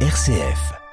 RCF. 0.00 0.85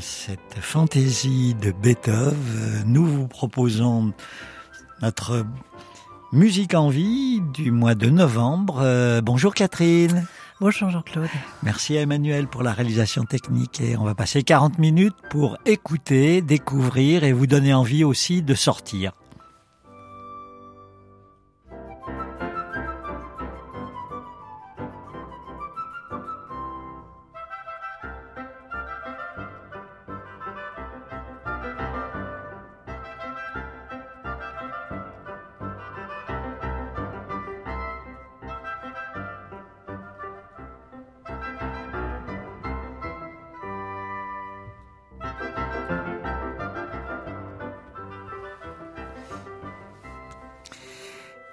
Cette 0.00 0.58
fantaisie 0.60 1.54
de 1.54 1.72
Beethoven, 1.72 2.84
nous 2.86 3.06
vous 3.06 3.28
proposons 3.28 4.12
notre 5.02 5.44
musique 6.32 6.74
en 6.74 6.88
vie 6.88 7.40
du 7.52 7.70
mois 7.70 7.94
de 7.94 8.08
novembre. 8.08 8.80
Euh, 8.82 9.20
bonjour 9.20 9.54
Catherine. 9.54 10.26
Bonjour 10.60 10.90
Jean-Claude. 10.90 11.28
Merci 11.62 11.96
à 11.98 12.02
Emmanuel 12.02 12.46
pour 12.46 12.62
la 12.62 12.72
réalisation 12.72 13.24
technique 13.24 13.80
et 13.80 13.96
on 13.96 14.04
va 14.04 14.14
passer 14.14 14.42
40 14.42 14.78
minutes 14.78 15.16
pour 15.30 15.58
écouter, 15.66 16.42
découvrir 16.42 17.24
et 17.24 17.32
vous 17.32 17.46
donner 17.46 17.74
envie 17.74 18.04
aussi 18.04 18.42
de 18.42 18.54
sortir. 18.54 19.12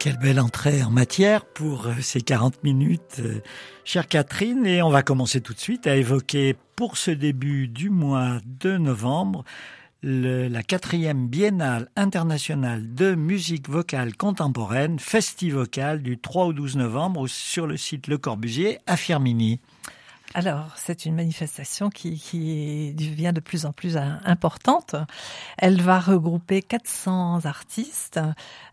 Quelle 0.07 0.19
belle 0.19 0.39
entrée 0.39 0.83
en 0.83 0.89
matière 0.89 1.43
pour 1.43 1.87
euh, 1.87 1.95
ces 1.99 2.21
40 2.21 2.63
minutes, 2.63 3.19
euh, 3.19 3.41
chère 3.83 4.07
Catherine. 4.07 4.65
Et 4.65 4.81
on 4.81 4.89
va 4.89 5.03
commencer 5.03 5.41
tout 5.41 5.53
de 5.53 5.59
suite 5.59 5.85
à 5.85 5.97
évoquer 5.97 6.55
pour 6.77 6.95
ce 6.95 7.11
début 7.11 7.67
du 7.67 7.89
mois 7.89 8.37
de 8.45 8.77
novembre 8.77 9.43
la 10.01 10.63
quatrième 10.63 11.27
biennale 11.27 11.89
internationale 11.97 12.93
de 12.93 13.15
musique 13.15 13.67
vocale 13.67 14.15
contemporaine, 14.15 14.97
Festivocal, 14.97 16.01
du 16.01 16.17
3 16.17 16.45
au 16.45 16.53
12 16.53 16.77
novembre 16.77 17.27
sur 17.27 17.67
le 17.67 17.75
site 17.75 18.07
Le 18.07 18.17
Corbusier 18.17 18.79
à 18.87 18.95
Firmini. 18.95 19.59
Alors, 20.33 20.73
c'est 20.75 21.05
une 21.05 21.15
manifestation 21.15 21.89
qui, 21.89 22.93
devient 22.95 23.31
de 23.33 23.39
plus 23.39 23.65
en 23.65 23.71
plus 23.71 23.97
importante. 23.97 24.95
Elle 25.57 25.81
va 25.81 25.99
regrouper 25.99 26.61
400 26.61 27.45
artistes 27.45 28.19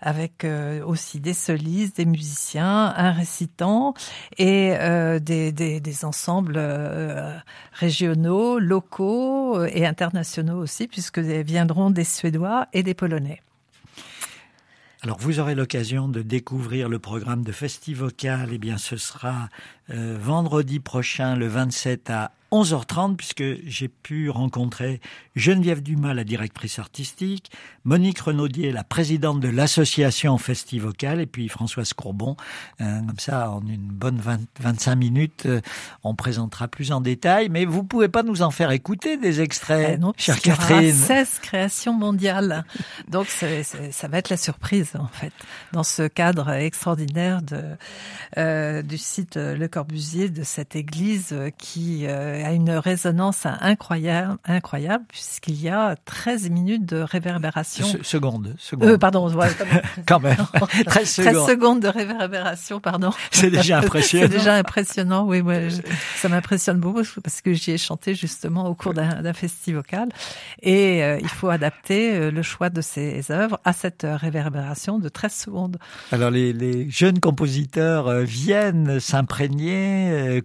avec 0.00 0.44
euh, 0.44 0.84
aussi 0.84 1.20
des 1.20 1.32
solistes, 1.32 1.96
des 1.96 2.06
musiciens, 2.06 2.92
un 2.96 3.12
récitant 3.12 3.94
et 4.36 4.74
euh, 4.78 5.20
des, 5.20 5.52
des, 5.52 6.04
ensembles 6.04 6.56
euh, 6.56 7.32
régionaux, 7.72 8.58
locaux 8.58 9.64
et 9.64 9.86
internationaux 9.86 10.58
aussi, 10.58 10.88
puisque 10.88 11.18
viendront 11.20 11.90
des 11.90 12.04
Suédois 12.04 12.66
et 12.72 12.82
des 12.82 12.94
Polonais. 12.94 13.40
Alors 15.04 15.18
vous 15.18 15.38
aurez 15.38 15.54
l'occasion 15.54 16.08
de 16.08 16.22
découvrir 16.22 16.88
le 16.88 16.98
programme 16.98 17.44
de 17.44 17.52
Festivocal. 17.52 18.48
Eh 18.52 18.56
bien, 18.56 18.78
ce 18.78 18.96
sera 18.96 19.50
euh, 19.90 20.16
vendredi 20.18 20.80
prochain, 20.80 21.36
le 21.36 21.46
27 21.46 22.10
à 22.10 22.32
11h30, 22.54 23.16
puisque 23.16 23.42
j'ai 23.66 23.88
pu 23.88 24.30
rencontrer 24.30 25.00
Geneviève 25.34 25.82
Dumas, 25.82 26.14
la 26.14 26.22
directrice 26.22 26.78
artistique, 26.78 27.50
Monique 27.82 28.20
Renaudier, 28.20 28.70
la 28.70 28.84
présidente 28.84 29.40
de 29.40 29.48
l'association 29.48 30.38
Festivocal, 30.38 31.20
et 31.20 31.26
puis 31.26 31.48
Françoise 31.48 31.92
Courbon. 31.94 32.36
Euh, 32.80 33.00
comme 33.00 33.18
ça, 33.18 33.50
en 33.50 33.66
une 33.66 33.88
bonne 33.88 34.20
25 34.60 34.94
minutes, 34.94 35.46
euh, 35.46 35.60
on 36.04 36.14
présentera 36.14 36.68
plus 36.68 36.92
en 36.92 37.00
détail. 37.00 37.48
Mais 37.48 37.64
vous 37.64 37.82
pouvez 37.82 38.08
pas 38.08 38.22
nous 38.22 38.42
en 38.42 38.52
faire 38.52 38.70
écouter 38.70 39.16
des 39.16 39.40
extraits, 39.40 39.94
eh 39.94 39.98
non, 39.98 40.12
chère 40.16 40.40
Catherine. 40.40 40.92
16 40.92 41.40
créations 41.42 41.92
mondiales. 41.92 42.64
Donc, 43.08 43.26
ça 43.26 44.08
va 44.08 44.18
être 44.18 44.30
la 44.30 44.36
surprise, 44.36 44.92
en 44.96 45.08
fait, 45.08 45.32
dans 45.72 45.82
ce 45.82 46.06
cadre 46.06 46.50
extraordinaire 46.50 47.42
de, 47.42 47.62
euh, 48.38 48.82
du 48.82 48.96
site 48.96 49.34
Le 49.36 49.66
Corbusier, 49.74 50.28
de 50.28 50.42
cette 50.44 50.76
église 50.76 51.34
qui 51.58 52.06
a 52.06 52.52
une 52.52 52.70
résonance 52.70 53.46
incroyable, 53.60 54.36
incroyable 54.44 55.04
puisqu'il 55.08 55.60
y 55.60 55.68
a 55.68 55.96
13 56.04 56.50
minutes 56.50 56.86
de 56.86 56.98
réverbération. 56.98 57.86
secondes, 58.02 58.54
secondes. 58.58 58.88
Euh, 58.88 58.98
pardon, 58.98 59.32
ouais, 59.34 59.48
quand 60.06 60.20
même. 60.20 60.36
13 60.86 61.10
secondes. 61.10 61.32
13 61.34 61.46
secondes 61.46 61.80
de 61.80 61.88
réverbération, 61.88 62.80
pardon. 62.80 63.10
C'est 63.30 63.50
déjà 63.50 63.78
impressionnant. 63.78 64.26
C'est 64.30 64.36
déjà 64.36 64.54
impressionnant, 64.54 65.24
oui. 65.26 65.42
Moi, 65.42 65.54
ça 66.16 66.28
m'impressionne 66.28 66.78
beaucoup 66.78 67.02
parce 67.22 67.40
que 67.40 67.52
j'y 67.52 67.72
ai 67.72 67.78
chanté 67.78 68.14
justement 68.14 68.66
au 68.68 68.74
cours 68.74 68.94
d'un 68.94 69.32
festival 69.32 69.64
et 70.62 71.02
euh, 71.02 71.18
il 71.20 71.28
faut 71.28 71.48
adapter 71.48 72.14
euh, 72.14 72.30
le 72.30 72.42
choix 72.42 72.70
de 72.70 72.80
ces 72.80 73.30
œuvres 73.30 73.60
à 73.64 73.72
cette 73.72 74.06
réverbération 74.08 74.98
de 74.98 75.08
13 75.08 75.32
secondes. 75.32 75.76
Alors 76.12 76.30
les, 76.30 76.52
les 76.52 76.88
jeunes 76.90 77.20
compositeurs 77.20 78.08
euh, 78.08 78.22
viennent 78.22 79.00
s'imprégner, 79.00 79.63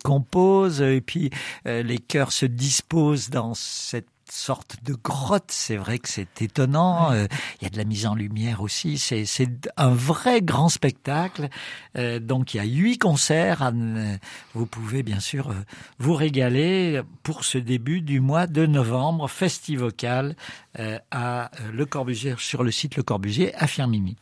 composent 0.04 0.82
et 0.82 1.02
puis 1.02 1.30
les 1.66 2.00
chœurs 2.00 2.32
se 2.32 2.46
disposent 2.46 3.30
dans 3.30 3.54
cette 3.54 4.08
sorte 4.32 4.78
de 4.84 4.94
grotte. 4.94 5.50
C'est 5.52 5.78
vrai 5.78 6.00
que 6.00 6.10
c'est 6.10 6.42
étonnant. 6.42 7.12
Euh, 7.12 7.26
il 7.60 7.64
y 7.64 7.68
a 7.68 7.70
de 7.70 7.78
la 7.78 7.84
mise 7.84 8.06
en 8.06 8.16
lumière 8.16 8.62
aussi. 8.62 8.98
C'est 8.98 9.50
un 9.78 9.94
vrai 9.94 10.42
grand 10.42 10.70
spectacle. 10.70 11.50
Euh, 11.98 12.20
donc 12.20 12.54
il 12.54 12.58
y 12.58 12.60
a 12.60 12.64
huit 12.64 12.98
concerts. 12.98 13.72
Vous 14.54 14.66
pouvez 14.66 15.04
bien 15.04 15.20
sûr 15.20 15.50
euh, 15.50 15.56
vous 16.00 16.14
régaler 16.14 17.02
pour 17.24 17.44
ce 17.44 17.58
début 17.58 18.02
du 18.02 18.20
mois 18.20 18.48
de 18.48 18.66
novembre, 18.66 19.30
festivocal 19.30 20.36
à 21.12 21.52
Le 21.72 21.86
Corbusier 21.86 22.36
sur 22.38 22.64
le 22.64 22.72
site 22.72 22.96
Le 22.96 23.04
Corbusier 23.04 23.54
à 23.56 23.68
Firmini. 23.68 24.16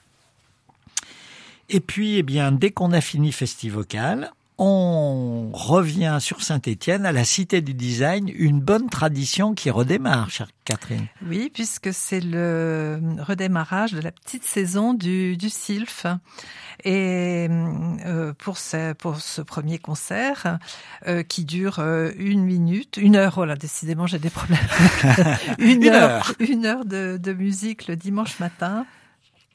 Et 1.70 1.82
puis, 1.82 2.16
eh 2.16 2.24
bien, 2.24 2.52
dès 2.52 2.72
qu'on 2.72 2.94
a 2.94 3.02
fini 3.02 3.32
Festivocal, 3.32 4.32
on 4.58 5.52
revient 5.54 6.18
sur 6.20 6.42
Saint-Étienne, 6.42 7.06
à 7.06 7.12
la 7.12 7.26
Cité 7.26 7.62
du 7.62 7.74
Design, 7.74 8.30
une 8.34 8.60
bonne 8.60 8.90
tradition 8.90 9.54
qui 9.54 9.70
redémarre, 9.70 10.32
chère 10.32 10.48
Catherine. 10.66 11.08
Oui, 11.28 11.52
puisque 11.54 11.94
c'est 11.94 12.20
le 12.20 13.00
redémarrage 13.20 13.94
de 13.94 14.02
la 14.02 14.12
petite 14.12 14.44
saison 14.44 14.94
du, 14.94 15.38
du 15.38 15.50
SILF. 15.50 16.08
Et 16.84 17.48
euh, 17.50 18.34
pour, 18.38 18.58
ce, 18.58 18.94
pour 18.94 19.20
ce 19.20 19.42
premier 19.42 19.80
concert, 19.80 20.60
euh, 21.08 21.24
qui 21.24 21.46
dure 21.46 21.80
euh, 21.80 22.12
une 22.18 22.44
minute, 22.44 22.98
une 22.98 23.16
heure, 23.16 23.36
voilà, 23.36 23.56
décidément 23.56 24.08
j'ai 24.08 24.20
des 24.20 24.30
problèmes. 24.30 24.60
une, 25.60 25.88
heure, 25.88 26.34
une 26.40 26.66
heure 26.66 26.86
de, 26.86 27.18
de 27.22 27.34
musique 27.34 27.88
le 27.88 27.96
dimanche 27.96 28.40
matin 28.40 28.86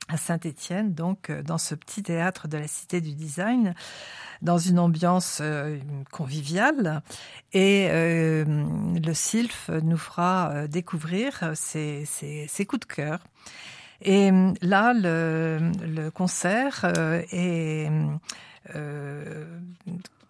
à 0.08 0.16
Saint-Étienne, 0.16 0.94
donc 0.94 1.30
dans 1.30 1.58
ce 1.58 1.74
petit 1.74 2.02
théâtre 2.02 2.48
de 2.48 2.58
la 2.58 2.68
Cité 2.68 3.00
du 3.00 3.14
Design 3.14 3.74
dans 4.42 4.58
une 4.58 4.78
ambiance 4.78 5.38
euh, 5.40 5.78
conviviale. 6.10 7.02
Et 7.52 7.88
euh, 7.90 8.44
le 8.46 9.14
SILF 9.14 9.70
nous 9.82 9.96
fera 9.96 10.50
euh, 10.50 10.66
découvrir 10.66 11.52
ses, 11.54 12.06
coups 12.68 12.80
de 12.80 12.92
cœur. 12.92 13.20
Et 14.04 14.32
là, 14.62 14.92
le, 14.94 16.10
concert 16.10 16.92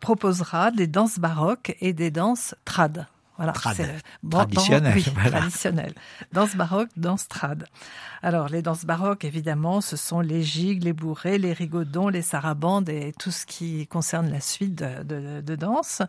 proposera 0.00 0.70
des 0.70 0.86
danses 0.86 1.18
baroques 1.18 1.74
et 1.80 1.94
des 1.94 2.10
danses 2.10 2.54
trad. 2.66 3.06
Voilà, 3.42 3.54
c'est 3.74 4.02
traditionnel. 4.30 4.94
Oui, 4.94 5.02
traditionnel. 5.30 5.94
Danse 6.32 6.54
baroque, 6.54 6.90
danse 6.96 7.26
trad. 7.26 7.66
Alors, 8.22 8.48
les 8.48 8.62
danses 8.62 8.84
baroques, 8.84 9.24
évidemment, 9.24 9.80
ce 9.80 9.96
sont 9.96 10.20
les 10.20 10.44
gigues, 10.44 10.84
les 10.84 10.92
bourrées, 10.92 11.38
les 11.38 11.52
rigodons, 11.52 12.06
les 12.06 12.22
sarabandes 12.22 12.88
et 12.88 13.12
tout 13.18 13.32
ce 13.32 13.44
qui 13.44 13.88
concerne 13.88 14.30
la 14.30 14.40
suite 14.40 14.76
de, 14.76 15.02
de, 15.02 15.40
de 15.40 15.56
danse. 15.56 16.02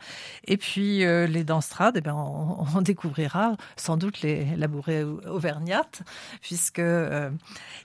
Et 0.46 0.58
puis, 0.58 1.04
euh, 1.04 1.26
les 1.26 1.44
danses 1.44 1.70
trad, 1.70 1.98
eh 1.98 2.02
bien, 2.02 2.14
on, 2.14 2.68
on, 2.76 2.82
découvrira 2.84 3.54
sans 3.78 3.98
doute 3.98 4.22
les, 4.22 4.56
la 4.56 4.68
bourrée 4.68 5.04
auvergnate, 5.04 6.04
puisque 6.42 6.78
euh, 6.78 7.32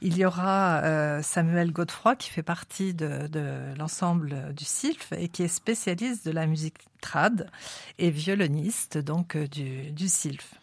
il 0.02 0.18
y 0.18 0.26
aura 0.26 0.82
euh, 0.82 1.22
Samuel 1.22 1.72
Godefroy 1.72 2.16
qui 2.16 2.28
fait 2.28 2.42
partie 2.42 2.92
de, 2.92 3.28
de 3.28 3.74
l'ensemble 3.78 4.52
du 4.54 4.66
SILF 4.66 5.12
et 5.16 5.28
qui 5.28 5.42
est 5.44 5.48
spécialiste 5.48 6.26
de 6.26 6.32
la 6.32 6.46
musique 6.46 6.76
trad 7.00 7.50
et 7.98 8.10
violoniste 8.10 8.98
donc 8.98 9.36
euh, 9.36 9.46
du, 9.48 9.90
du 9.92 10.08
SILF. 10.08 10.54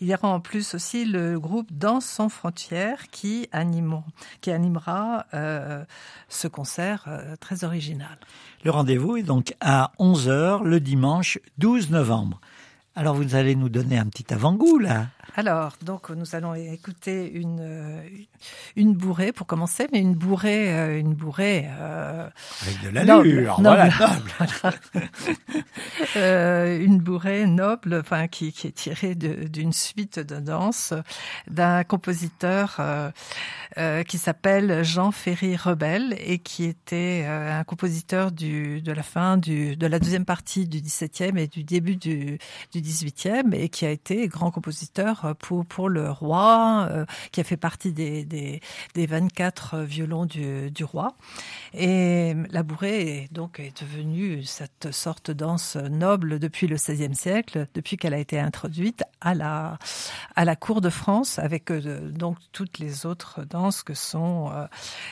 Il 0.00 0.06
y 0.06 0.14
aura 0.14 0.28
en 0.28 0.40
plus 0.40 0.74
aussi 0.74 1.04
le 1.04 1.40
groupe 1.40 1.72
Danse 1.72 2.06
sans 2.06 2.28
frontières 2.28 3.08
qui, 3.10 3.48
qui 4.40 4.50
animera 4.52 5.26
euh, 5.34 5.84
ce 6.28 6.46
concert 6.46 7.04
euh, 7.08 7.34
très 7.40 7.64
original. 7.64 8.16
Le 8.64 8.70
rendez-vous 8.70 9.16
est 9.16 9.24
donc 9.24 9.54
à 9.60 9.90
11h 9.98 10.62
le 10.62 10.78
dimanche 10.78 11.40
12 11.58 11.90
novembre. 11.90 12.40
Alors 12.94 13.14
vous 13.14 13.34
allez 13.34 13.56
nous 13.56 13.68
donner 13.68 13.98
un 13.98 14.06
petit 14.06 14.32
avant-goût 14.32 14.78
là. 14.78 15.08
Alors, 15.38 15.74
donc 15.84 16.10
nous 16.10 16.34
allons 16.34 16.52
écouter 16.56 17.30
une 17.30 17.60
euh, 17.60 18.02
une 18.74 18.94
bourrée 18.94 19.30
pour 19.30 19.46
commencer, 19.46 19.86
mais 19.92 20.00
une 20.00 20.14
bourrée 20.14 20.74
euh, 20.74 20.98
une 20.98 21.14
bourrée 21.14 21.68
euh, 21.78 22.28
avec 22.62 22.82
de 22.82 22.88
l'allure, 22.88 23.60
noble, 23.60 23.88
voilà, 24.36 24.74
euh, 26.16 26.84
une 26.84 26.98
bourrée 26.98 27.46
noble, 27.46 28.00
enfin 28.00 28.26
qui 28.26 28.52
qui 28.52 28.66
est 28.66 28.72
tirée 28.72 29.14
d'une 29.14 29.72
suite 29.72 30.18
de 30.18 30.40
danse 30.40 30.92
d'un 31.48 31.84
compositeur 31.84 32.80
qui 34.08 34.18
s'appelle 34.18 34.82
Jean 34.82 35.12
Ferry 35.12 35.54
Rebel 35.54 36.16
et 36.18 36.40
qui 36.40 36.64
était 36.64 37.26
un 37.28 37.62
compositeur 37.62 38.32
du 38.32 38.82
de 38.82 38.90
la 38.90 39.04
fin 39.04 39.36
du 39.36 39.76
de 39.76 39.86
la 39.86 40.00
deuxième 40.00 40.24
partie 40.24 40.66
du 40.66 40.80
XVIIe 40.80 41.38
et 41.38 41.46
du 41.46 41.62
début 41.62 41.94
du 41.94 42.38
du 42.72 42.80
XVIIIe 42.80 43.52
et 43.52 43.68
qui 43.68 43.86
a 43.86 43.90
été 43.90 44.26
grand 44.26 44.50
compositeur 44.50 45.27
pour, 45.34 45.88
le 45.88 46.10
roi, 46.10 46.88
euh, 46.90 47.06
qui 47.32 47.40
a 47.40 47.44
fait 47.44 47.56
partie 47.56 47.92
des, 47.92 48.24
des, 48.24 48.60
des 48.94 49.06
24 49.06 49.80
violons 49.80 50.26
du, 50.26 50.70
du, 50.70 50.84
roi. 50.84 51.14
Et 51.74 52.34
la 52.50 52.62
bourrée 52.62 53.00
est 53.00 53.32
donc 53.32 53.60
est 53.60 53.82
devenue 53.82 54.44
cette 54.44 54.92
sorte 54.92 55.30
de 55.30 55.32
danse 55.34 55.76
noble 55.76 56.38
depuis 56.38 56.66
le 56.66 56.76
XVIe 56.76 57.14
siècle, 57.14 57.66
depuis 57.74 57.96
qu'elle 57.96 58.14
a 58.14 58.18
été 58.18 58.38
introduite 58.38 59.02
à 59.20 59.34
la, 59.34 59.78
à 60.34 60.44
la 60.44 60.56
cour 60.56 60.80
de 60.80 60.90
France, 60.90 61.38
avec 61.38 61.70
euh, 61.70 62.10
donc 62.10 62.38
toutes 62.52 62.78
les 62.78 63.06
autres 63.06 63.44
danses 63.44 63.82
que 63.82 63.94
sont 63.94 64.50
euh, 64.52 64.66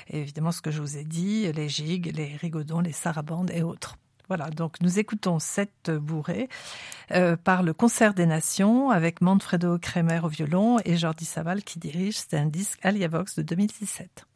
évidemment 0.08 0.52
ce 0.52 0.62
que 0.62 0.70
je 0.70 0.80
vous 0.80 0.96
ai 0.96 1.04
dit, 1.04 1.50
les 1.52 1.68
gigues, 1.68 2.12
les 2.14 2.36
rigodons, 2.36 2.80
les 2.80 2.92
sarabandes 2.92 3.50
et 3.52 3.62
autres. 3.62 3.96
Voilà, 4.28 4.50
donc 4.50 4.80
nous 4.80 4.98
écoutons 4.98 5.38
cette 5.38 5.90
bourrée 5.90 6.48
euh, 7.12 7.36
par 7.36 7.62
le 7.62 7.72
Concert 7.72 8.14
des 8.14 8.26
Nations 8.26 8.90
avec 8.90 9.20
Manfredo 9.20 9.78
Kremer 9.78 10.20
au 10.24 10.28
violon 10.28 10.78
et 10.84 10.96
Jordi 10.96 11.24
Saval 11.24 11.62
qui 11.62 11.78
dirige. 11.78 12.16
C'est 12.16 12.36
un 12.36 12.46
disque 12.46 12.78
Aliavox 12.82 13.36
de 13.36 13.42
2017. 13.42 14.26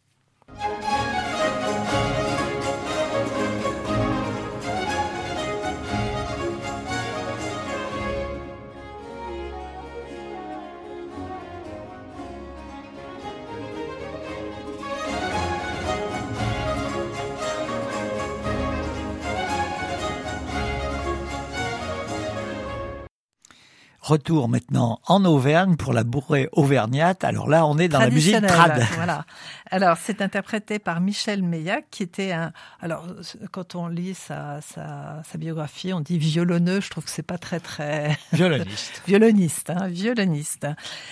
Retour 24.00 24.48
maintenant 24.48 24.98
en 25.06 25.26
Auvergne 25.26 25.76
pour 25.76 25.92
la 25.92 26.04
bourrée 26.04 26.48
auvergnate. 26.52 27.22
Alors 27.22 27.50
là, 27.50 27.66
on 27.66 27.76
est 27.76 27.88
dans 27.88 27.98
la 27.98 28.08
musique 28.08 28.40
trad. 28.46 28.82
Voilà. 28.94 29.26
Alors, 29.70 29.98
c'est 30.02 30.22
interprété 30.22 30.78
par 30.78 31.02
Michel 31.02 31.42
Meillac, 31.42 31.84
qui 31.90 32.02
était 32.02 32.32
un. 32.32 32.52
Alors, 32.80 33.06
quand 33.52 33.74
on 33.74 33.88
lit 33.88 34.14
sa, 34.14 34.62
sa, 34.62 35.22
sa 35.30 35.38
biographie, 35.38 35.92
on 35.92 36.00
dit 36.00 36.16
violonneux. 36.16 36.80
Je 36.80 36.88
trouve 36.88 37.04
que 37.04 37.10
c'est 37.10 37.22
pas 37.22 37.36
très 37.36 37.60
très. 37.60 38.18
Violoniste. 38.32 39.02
violoniste, 39.06 39.70
hein, 39.70 39.88
violoniste, 39.88 40.66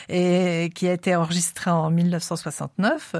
et 0.08 0.70
qui 0.74 0.88
a 0.88 0.92
été 0.94 1.14
enregistré 1.14 1.70
en 1.70 1.90
1969. 1.90 3.16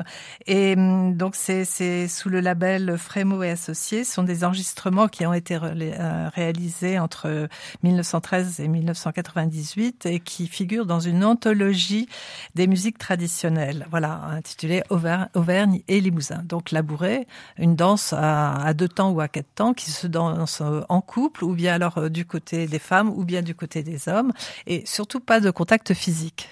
Et 0.47 0.75
hum, 0.76 1.14
donc, 1.14 1.37
c'est 1.37 1.67
c'est 1.67 2.09
sous 2.09 2.31
le 2.31 2.41
label 2.41 2.97
Frémo 2.97 3.43
et 3.43 3.50
Associés. 3.50 4.05
Ce 4.05 4.14
sont 4.14 4.23
des 4.23 4.44
enregistrements 4.44 5.09
qui 5.09 5.26
ont 5.26 5.35
été 5.35 5.59
euh, 5.62 6.31
réalisés 6.35 6.99
entre 6.99 7.49
1913 7.82 8.61
et 8.61 8.69
1998 8.69 9.59
et 9.76 10.20
qui 10.20 10.47
figurent 10.47 10.87
dans 10.87 11.00
une 11.00 11.25
anthologie 11.25 12.09
des 12.55 12.67
musiques 12.67 12.99
traditionnelles. 12.99 13.87
Voilà, 13.91 14.20
intitulée 14.31 14.82
Auvergne 14.91 15.82
et 15.88 16.00
Limousin. 16.00 16.43
Donc 16.44 16.70
la 16.70 16.82
bourrée, 16.82 17.26
une 17.59 17.76
danse 17.76 18.15
à, 18.17 18.73
deux 18.75 18.88
temps 18.88 19.11
ou 19.11 19.20
à 19.20 19.29
quatre 19.29 19.55
temps 19.55 19.75
qui 19.75 19.91
se 19.91 20.06
danse 20.06 20.62
en 20.88 21.00
couple 21.00 21.44
ou 21.44 21.55
bien 21.55 21.75
alors 21.75 21.99
euh, 21.99 22.09
du 22.09 22.25
côté 22.25 22.67
des 22.67 22.79
femmes 22.79 23.11
ou 23.11 23.25
bien 23.25 23.43
du 23.43 23.55
côté 23.55 23.82
des 23.82 24.09
hommes 24.09 24.32
et 24.67 24.85
surtout 24.87 25.20
pas 25.20 25.41
de 25.41 25.50
contact 25.50 25.94
physique. 25.94 26.50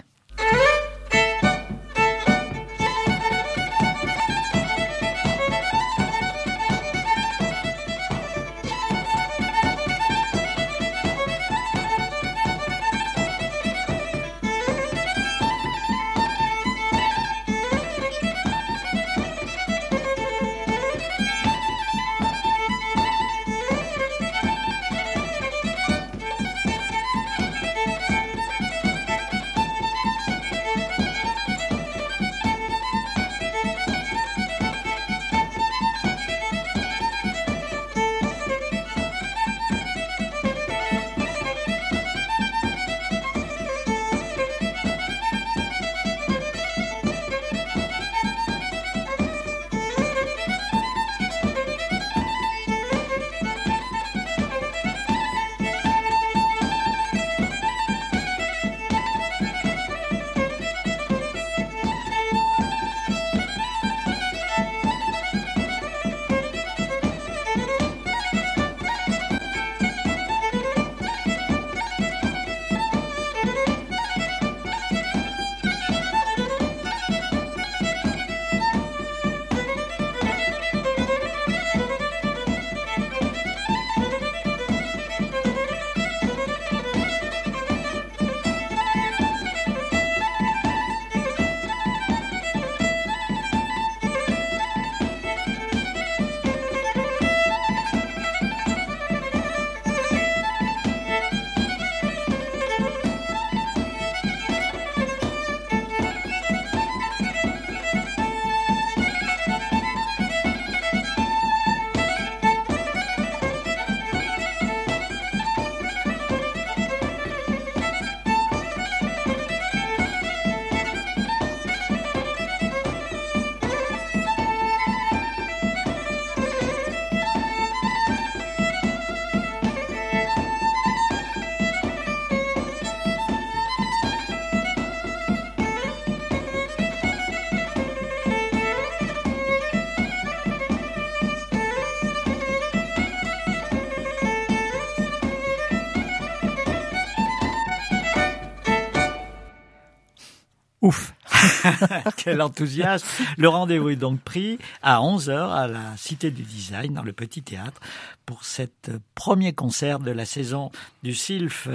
Quel 152.16 152.42
enthousiasme 152.42 153.06
Le 153.36 153.48
rendez-vous 153.48 153.90
est 153.90 153.96
donc 153.96 154.20
pris 154.20 154.58
à 154.82 155.00
11h 155.00 155.52
à 155.52 155.68
la 155.68 155.96
Cité 155.96 156.30
du 156.30 156.42
Design, 156.42 156.94
dans 156.94 157.02
le 157.02 157.12
Petit 157.12 157.42
Théâtre, 157.42 157.80
pour 158.24 158.44
cet 158.44 158.90
premier 159.14 159.52
concert 159.52 159.98
de 159.98 160.10
la 160.10 160.24
saison 160.24 160.70
du 161.02 161.14
SILF. 161.14 161.68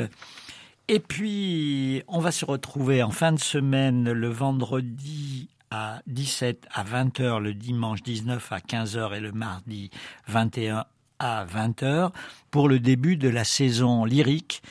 Et 0.87 0.99
puis, 0.99 2.03
on 2.07 2.19
va 2.19 2.31
se 2.31 2.45
retrouver 2.45 3.03
en 3.03 3.11
fin 3.11 3.31
de 3.31 3.39
semaine, 3.39 4.11
le 4.11 4.29
vendredi 4.29 5.47
à 5.69 6.01
17 6.07 6.67
à 6.73 6.83
20h, 6.83 7.39
le 7.39 7.53
dimanche 7.53 8.03
19 8.03 8.51
à 8.51 8.59
15h 8.59 9.15
et 9.15 9.21
le 9.21 9.31
mardi 9.31 9.89
21 10.27 10.85
à 11.19 11.45
20h 11.45 12.11
pour 12.49 12.67
le 12.67 12.79
début 12.79 13.15
de 13.15 13.29
la 13.29 13.45
saison 13.45 14.03
lyrique 14.03 14.61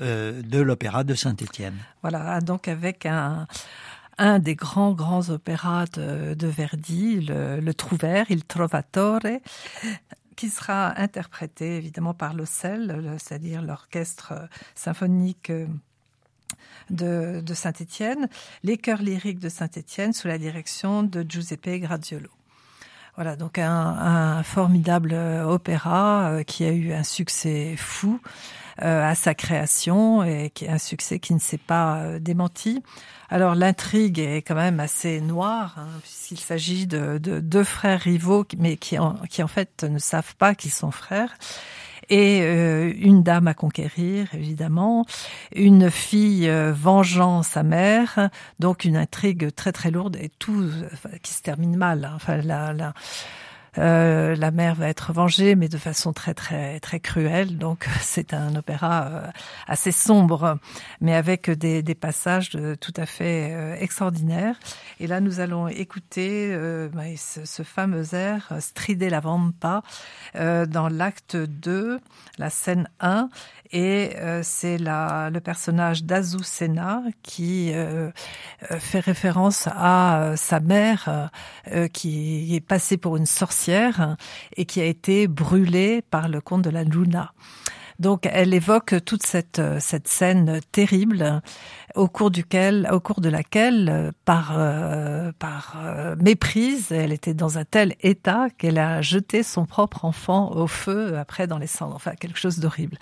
euh, 0.00 0.42
de 0.42 0.58
l'opéra 0.58 1.04
de 1.04 1.14
Saint-Étienne. 1.14 1.76
Voilà, 2.02 2.40
donc 2.40 2.66
avec 2.66 3.06
un, 3.06 3.46
un 4.18 4.38
des 4.38 4.54
grands, 4.54 4.92
grands 4.92 5.30
opéras 5.30 5.86
de, 5.86 6.46
Verdi, 6.46 7.20
le, 7.20 7.60
le 7.60 7.72
Il 8.28 8.44
Trovatore, 8.44 9.40
qui 10.36 10.50
sera 10.50 10.98
interprété 11.00 11.76
évidemment 11.76 12.14
par 12.14 12.34
l'OCEL, 12.34 13.16
c'est-à-dire 13.18 13.62
l'orchestre 13.62 14.34
symphonique 14.74 15.52
de, 16.90 17.40
de 17.40 17.54
Saint-Étienne, 17.54 18.28
les 18.62 18.76
chœurs 18.76 19.02
lyriques 19.02 19.40
de 19.40 19.48
Saint-Étienne 19.48 20.12
sous 20.12 20.28
la 20.28 20.38
direction 20.38 21.02
de 21.02 21.24
Giuseppe 21.28 21.80
Graziolo. 21.80 22.30
Voilà, 23.18 23.34
donc 23.34 23.58
un, 23.58 23.68
un 23.68 24.42
formidable 24.44 25.12
opéra 25.12 26.30
euh, 26.30 26.44
qui 26.44 26.62
a 26.64 26.70
eu 26.70 26.92
un 26.92 27.02
succès 27.02 27.74
fou 27.76 28.20
euh, 28.80 29.02
à 29.04 29.16
sa 29.16 29.34
création 29.34 30.22
et 30.22 30.50
qui 30.54 30.66
est 30.66 30.68
un 30.68 30.78
succès 30.78 31.18
qui 31.18 31.34
ne 31.34 31.40
s'est 31.40 31.58
pas 31.58 31.96
euh, 31.96 32.20
démenti. 32.20 32.80
Alors 33.28 33.56
l'intrigue 33.56 34.20
est 34.20 34.42
quand 34.42 34.54
même 34.54 34.78
assez 34.78 35.20
noire 35.20 35.74
hein, 35.78 35.88
puisqu'il 36.00 36.38
s'agit 36.38 36.86
de, 36.86 37.18
de, 37.18 37.40
deux 37.40 37.64
frères 37.64 37.98
rivaux 37.98 38.46
mais 38.56 38.76
qui 38.76 39.00
en, 39.00 39.14
qui 39.28 39.42
en 39.42 39.48
fait 39.48 39.82
ne 39.82 39.98
savent 39.98 40.36
pas 40.36 40.54
qu'ils 40.54 40.70
sont 40.70 40.92
frères 40.92 41.34
et 42.08 42.40
euh, 42.42 42.92
une 42.98 43.22
dame 43.22 43.48
à 43.48 43.54
conquérir, 43.54 44.28
évidemment, 44.34 45.06
une 45.54 45.90
fille 45.90 46.50
vengeant 46.50 47.42
sa 47.42 47.62
mère, 47.62 48.30
donc 48.58 48.84
une 48.84 48.96
intrigue 48.96 49.54
très 49.54 49.72
très 49.72 49.90
lourde 49.90 50.16
et 50.16 50.30
tout 50.38 50.70
qui 51.22 51.32
se 51.32 51.42
termine 51.42 51.76
mal. 51.76 52.04
Hein. 52.04 52.12
Enfin, 52.16 52.40
euh, 53.78 54.34
la 54.34 54.50
mère 54.50 54.74
va 54.74 54.88
être 54.88 55.12
vengée, 55.12 55.54
mais 55.54 55.68
de 55.68 55.78
façon 55.78 56.12
très 56.12 56.34
très 56.34 56.80
très 56.80 57.00
cruelle. 57.00 57.58
Donc 57.58 57.86
c'est 58.00 58.34
un 58.34 58.54
opéra 58.56 59.06
euh, 59.06 59.26
assez 59.66 59.92
sombre, 59.92 60.58
mais 61.00 61.14
avec 61.14 61.50
des, 61.50 61.82
des 61.82 61.94
passages 61.94 62.50
de, 62.50 62.74
tout 62.74 62.94
à 62.96 63.06
fait 63.06 63.52
euh, 63.52 63.76
extraordinaires. 63.78 64.58
Et 65.00 65.06
là, 65.06 65.20
nous 65.20 65.40
allons 65.40 65.68
écouter 65.68 66.56
bah, 66.92 67.02
ce, 67.16 67.44
ce, 67.44 67.62
fameux 67.62 68.14
air 68.14 68.52
Stride 68.58 69.02
la 69.04 69.20
Vampa 69.20 69.82
dans 70.34 70.88
l'acte 70.90 71.36
2, 71.36 72.00
la 72.38 72.50
scène 72.50 72.88
1, 73.00 73.28
et 73.70 74.16
euh, 74.16 74.40
c'est 74.42 74.78
le 74.78 75.38
personnage 75.40 76.04
d'Azucena 76.04 77.02
qui 77.22 77.72
euh, 77.74 78.10
euh, 78.70 78.78
fait 78.78 79.00
référence 79.00 79.68
à 79.70 80.32
sa 80.36 80.60
mère 80.60 81.30
qui 81.92 82.54
est 82.54 82.60
passée 82.60 82.96
pour 82.96 83.16
une 83.16 83.26
sorcière 83.26 83.67
et 83.68 84.64
qui 84.64 84.80
a 84.80 84.84
été 84.84 85.26
brûlée 85.26 86.02
par 86.02 86.28
le 86.28 86.40
comte 86.40 86.62
de 86.62 86.70
la 86.70 86.84
Luna. 86.84 87.32
Donc 87.98 88.28
elle 88.30 88.54
évoque 88.54 88.94
toute 89.04 89.24
cette, 89.24 89.60
cette 89.80 90.06
scène 90.06 90.60
terrible 90.70 91.42
au 91.94 92.08
cours 92.08 92.30
duquel, 92.30 92.88
au 92.92 93.00
cours 93.00 93.20
de 93.20 93.28
laquelle, 93.28 94.12
par 94.24 94.56
par 95.38 95.76
méprise, 96.18 96.92
elle 96.92 97.12
était 97.12 97.34
dans 97.34 97.58
un 97.58 97.64
tel 97.64 97.94
état 98.00 98.48
qu'elle 98.56 98.78
a 98.78 99.02
jeté 99.02 99.42
son 99.42 99.66
propre 99.66 100.04
enfant 100.04 100.52
au 100.52 100.66
feu 100.66 101.16
après 101.18 101.46
dans 101.46 101.58
les 101.58 101.66
cendres. 101.66 101.94
Enfin 101.94 102.12
quelque 102.14 102.38
chose 102.38 102.58
d'horrible. 102.58 102.98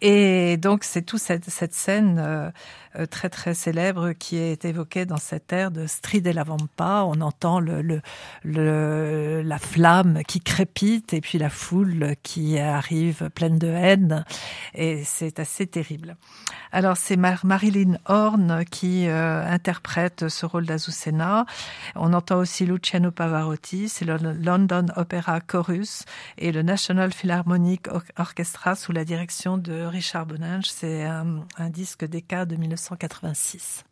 Et 0.00 0.56
donc 0.56 0.84
c'est 0.84 1.02
tout 1.02 1.18
cette, 1.18 1.48
cette 1.48 1.74
scène 1.74 2.18
euh, 2.18 2.50
euh, 2.96 3.06
très 3.06 3.28
très 3.28 3.54
célèbre 3.54 4.12
qui 4.12 4.36
est 4.36 4.64
évoquée 4.64 5.06
dans 5.06 5.16
cette 5.16 5.52
air 5.52 5.70
de 5.70 5.86
Stride 5.86 6.26
la 6.28 6.44
Vampa. 6.44 7.04
On 7.06 7.20
entend 7.20 7.60
le, 7.60 7.80
le, 7.82 8.00
le, 8.42 9.42
la 9.42 9.58
flamme 9.58 10.22
qui 10.26 10.40
crépite 10.40 11.14
et 11.14 11.20
puis 11.20 11.38
la 11.38 11.50
foule 11.50 12.14
qui 12.22 12.58
arrive 12.58 13.30
pleine 13.34 13.58
de 13.58 13.68
haine. 13.68 14.24
Et 14.74 15.04
c'est 15.04 15.38
assez 15.40 15.66
terrible. 15.66 16.16
Alors 16.72 16.96
c'est 16.96 17.16
Marilyn 17.16 17.98
Horn 18.14 18.64
qui 18.70 19.08
euh, 19.08 19.44
interprète 19.44 20.28
ce 20.28 20.46
rôle 20.46 20.66
d'Azucena. 20.66 21.46
On 21.96 22.12
entend 22.12 22.38
aussi 22.38 22.64
Luciano 22.64 23.10
Pavarotti, 23.10 23.88
c'est 23.88 24.04
le 24.04 24.16
London 24.16 24.86
Opera 24.94 25.40
Chorus 25.40 26.04
et 26.38 26.52
le 26.52 26.62
National 26.62 27.12
Philharmonic 27.12 27.88
Orchestra 28.16 28.76
sous 28.76 28.92
la 28.92 29.04
direction 29.04 29.58
de 29.58 29.82
Richard 29.82 30.26
Boninge. 30.26 30.70
C'est 30.70 31.04
un, 31.04 31.44
disque 31.70 32.06
cas 32.28 32.44
de 32.44 32.54
1986. 32.54 33.84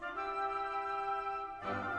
thank 0.00 0.16
you 1.64 1.91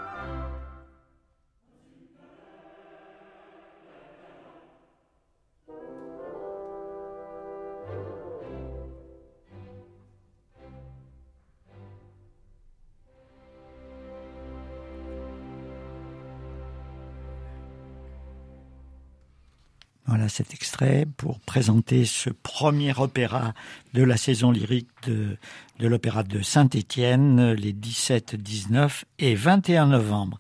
Voilà 20.16 20.30
cet 20.30 20.54
extrait 20.54 21.08
pour 21.18 21.40
présenter 21.40 22.06
ce 22.06 22.30
premier 22.30 22.94
opéra 23.00 23.56
de 23.96 24.04
la 24.04 24.16
saison 24.16 24.52
lyrique 24.52 24.92
de, 25.08 25.40
l'opéra 25.80 26.22
de 26.22 26.44
Saint-Étienne 26.44 27.54
les 27.54 27.74
17, 27.74 28.36
19 28.36 29.06
et 29.18 29.34
21 29.34 29.88
novembre. 29.88 30.38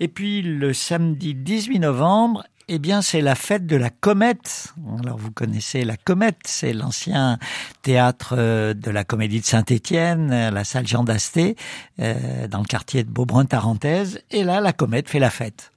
Et 0.00 0.08
puis 0.08 0.42
le 0.42 0.72
samedi 0.72 1.32
18 1.32 1.78
novembre, 1.78 2.42
eh 2.66 2.80
bien, 2.80 3.02
c'est 3.02 3.20
la 3.20 3.36
fête 3.36 3.66
de 3.66 3.76
la 3.76 3.90
comète. 3.90 4.74
Alors, 5.04 5.16
vous 5.16 5.30
connaissez 5.30 5.84
la 5.84 5.96
comète, 5.96 6.40
c'est 6.46 6.72
l'ancien 6.72 7.38
théâtre 7.82 8.34
euh, 8.36 8.74
de 8.74 8.90
la 8.90 9.04
comédie 9.04 9.38
de 9.38 9.46
Saint-Étienne, 9.46 10.50
la 10.50 10.64
salle 10.64 10.88
Jean 10.88 11.04
d'Asté, 11.04 11.54
euh, 12.00 12.48
dans 12.48 12.58
le 12.58 12.66
quartier 12.66 13.04
de 13.04 13.10
Beaubrun-Tarentaise. 13.10 14.22
Et 14.32 14.42
là, 14.42 14.60
la 14.60 14.72
comète 14.72 15.08
fait 15.08 15.20
la 15.20 15.30
fête. 15.30 15.70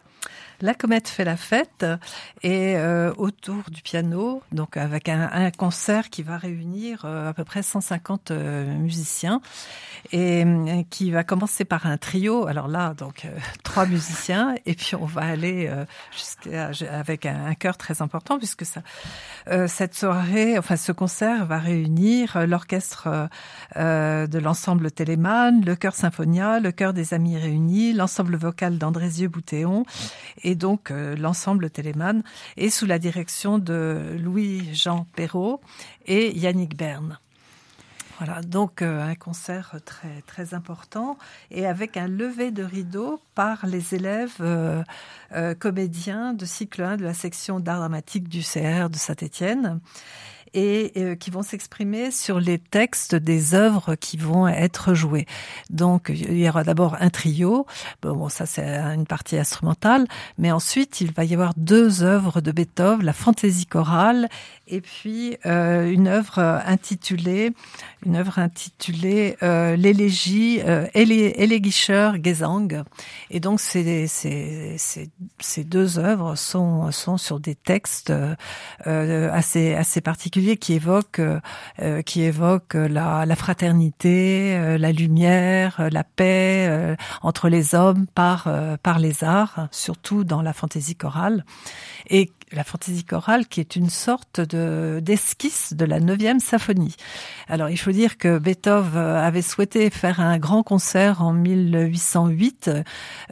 La 0.59 0.73
comète 0.73 1.07
fait 1.07 1.23
la 1.23 1.37
fête 1.37 1.85
et 2.41 2.75
euh, 2.77 3.13
autour 3.17 3.69
du 3.69 3.83
piano, 3.83 4.41
donc 4.51 4.75
avec 4.75 5.07
un, 5.07 5.51
concert 5.51 6.09
qui 6.09 6.23
va 6.23 6.37
réunir 6.37 7.03
euh, 7.05 7.29
à 7.29 7.33
peu 7.33 7.43
près 7.43 7.61
150 7.61 8.31
euh, 8.31 8.65
musiciens 8.75 9.39
et 10.11 10.45
qui 10.89 11.11
va 11.11 11.23
commencer 11.23 11.63
par 11.63 11.85
un 11.85 11.97
trio. 11.97 12.47
Alors 12.47 12.67
là, 12.67 12.95
donc 12.95 13.27
trois 13.63 13.85
musiciens 13.85 14.55
et 14.65 14.73
puis 14.73 14.95
on 14.95 15.05
va 15.05 15.21
aller 15.21 15.71
jusqu'à 16.11 16.71
avec 16.91 17.27
un, 17.27 17.45
un 17.45 17.53
chœur 17.53 17.77
très 17.77 18.01
important 18.01 18.39
puisque 18.39 18.65
ça, 18.65 18.81
cette 19.67 19.93
soirée, 19.93 20.57
enfin 20.57 20.75
ce 20.75 20.91
concert 20.91 21.45
va 21.45 21.59
réunir 21.59 22.47
l'orchestre 22.47 23.29
de 23.75 24.39
l'ensemble 24.39 24.91
Téléman, 24.91 25.63
le 25.63 25.75
chœur 25.75 25.93
Symphonia, 25.93 26.59
le 26.59 26.71
chœur 26.71 26.93
des 26.93 27.13
Amis 27.13 27.37
réunis, 27.37 27.93
l'ensemble 27.93 28.37
vocal 28.37 28.77
d'Andrézieux 28.77 29.27
Boutéon 29.27 29.85
et 30.47 30.55
donc 30.55 30.91
euh, 30.91 31.17
l'ensemble 31.17 31.69
Téléman 31.69 32.23
est 32.55 32.69
sous 32.69 32.85
la 32.85 32.99
direction 32.99 33.59
de 33.59 34.15
Louis-Jean 34.17 35.05
Perrault 35.13 35.59
et 36.05 36.37
Yannick 36.37 36.77
Berne. 36.77 37.19
Voilà, 38.17 38.41
donc 38.41 38.81
euh, 38.81 39.03
un 39.03 39.15
concert 39.15 39.75
très 39.83 40.21
très 40.25 40.53
important 40.53 41.17
et 41.51 41.67
avec 41.67 41.97
un 41.97 42.07
lever 42.07 42.51
de 42.51 42.63
rideau 42.63 43.19
par 43.35 43.67
les 43.67 43.93
élèves 43.93 44.37
euh, 44.39 44.83
comédiens 45.59 46.33
de 46.33 46.45
cycle 46.45 46.81
1 46.81 46.95
de 46.95 47.03
la 47.03 47.13
section 47.13 47.59
d'art 47.59 47.79
dramatique 47.79 48.29
du 48.29 48.41
CR 48.41 48.89
de 48.89 48.95
Saint-Étienne 48.95 49.81
et 50.53 50.91
euh, 50.97 51.15
qui 51.15 51.29
vont 51.29 51.41
s'exprimer 51.41 52.11
sur 52.11 52.39
les 52.39 52.59
textes 52.59 53.15
des 53.15 53.53
œuvres 53.53 53.95
qui 53.95 54.17
vont 54.17 54.47
être 54.47 54.93
jouées. 54.93 55.25
Donc 55.69 56.09
il 56.09 56.37
y 56.37 56.49
aura 56.49 56.63
d'abord 56.63 56.95
un 56.99 57.09
trio, 57.09 57.65
bon 58.01 58.29
ça 58.29 58.45
c'est 58.45 58.65
une 58.65 59.05
partie 59.05 59.37
instrumentale, 59.37 60.07
mais 60.37 60.51
ensuite 60.51 61.01
il 61.01 61.11
va 61.11 61.25
y 61.25 61.33
avoir 61.33 61.53
deux 61.55 62.03
œuvres 62.03 62.41
de 62.41 62.51
Beethoven, 62.51 63.05
la 63.05 63.13
fantaisie 63.13 63.65
chorale 63.65 64.29
et 64.67 64.81
puis 64.81 65.37
euh, 65.45 65.89
une 65.89 66.07
œuvre 66.07 66.39
intitulée 66.39 67.53
une 68.05 68.15
œuvre 68.15 68.39
intitulée 68.39 69.37
euh, 69.43 69.75
l'élégie 69.75 70.61
euh, 70.65 70.87
Elegischer 70.93 72.11
Gesang. 72.23 72.83
Et 73.29 73.39
donc 73.39 73.59
ces, 73.59 74.07
ces, 74.07 74.75
ces, 74.77 75.09
ces 75.39 75.63
deux 75.63 75.99
œuvres 75.99 76.35
sont 76.35 76.91
sont 76.91 77.17
sur 77.17 77.39
des 77.39 77.55
textes 77.55 78.11
euh, 78.11 79.31
assez 79.31 79.73
assez 79.73 80.01
particuliers 80.01 80.46
qui 80.55 80.73
évoquent 80.73 81.21
euh, 81.81 82.01
qui 82.03 82.21
évoquent 82.21 82.75
la, 82.75 83.35
fraternité 83.35 84.55
euh, 84.55 84.77
la 84.77 84.91
lumière 84.91 85.89
la 85.91 86.03
paix 86.03 86.67
euh, 86.69 86.95
entre 87.21 87.49
les 87.49 87.75
hommes 87.75 88.05
par 88.13 88.47
les 88.99 89.23
arts 89.23 89.67
surtout 89.71 90.23
dans 90.23 90.41
la 90.41 90.53
fantaisie 90.53 90.95
chorale 90.95 91.43
la 92.51 92.63
fantaisie 92.63 93.03
chorale 93.03 93.47
qui 93.47 93.59
est 93.59 93.75
une 93.75 93.89
sorte 93.89 94.39
de 94.39 94.99
d'esquisse 95.03 95.73
de 95.73 95.85
la 95.85 95.99
neuvième 95.99 96.39
symphonie. 96.39 96.95
Alors 97.49 97.69
il 97.69 97.77
faut 97.77 97.91
dire 97.91 98.17
que 98.17 98.39
Beethoven 98.39 98.97
avait 98.97 99.41
souhaité 99.41 99.89
faire 99.89 100.19
un 100.19 100.37
grand 100.37 100.63
concert 100.63 101.21
en 101.21 101.33
1808 101.33 102.69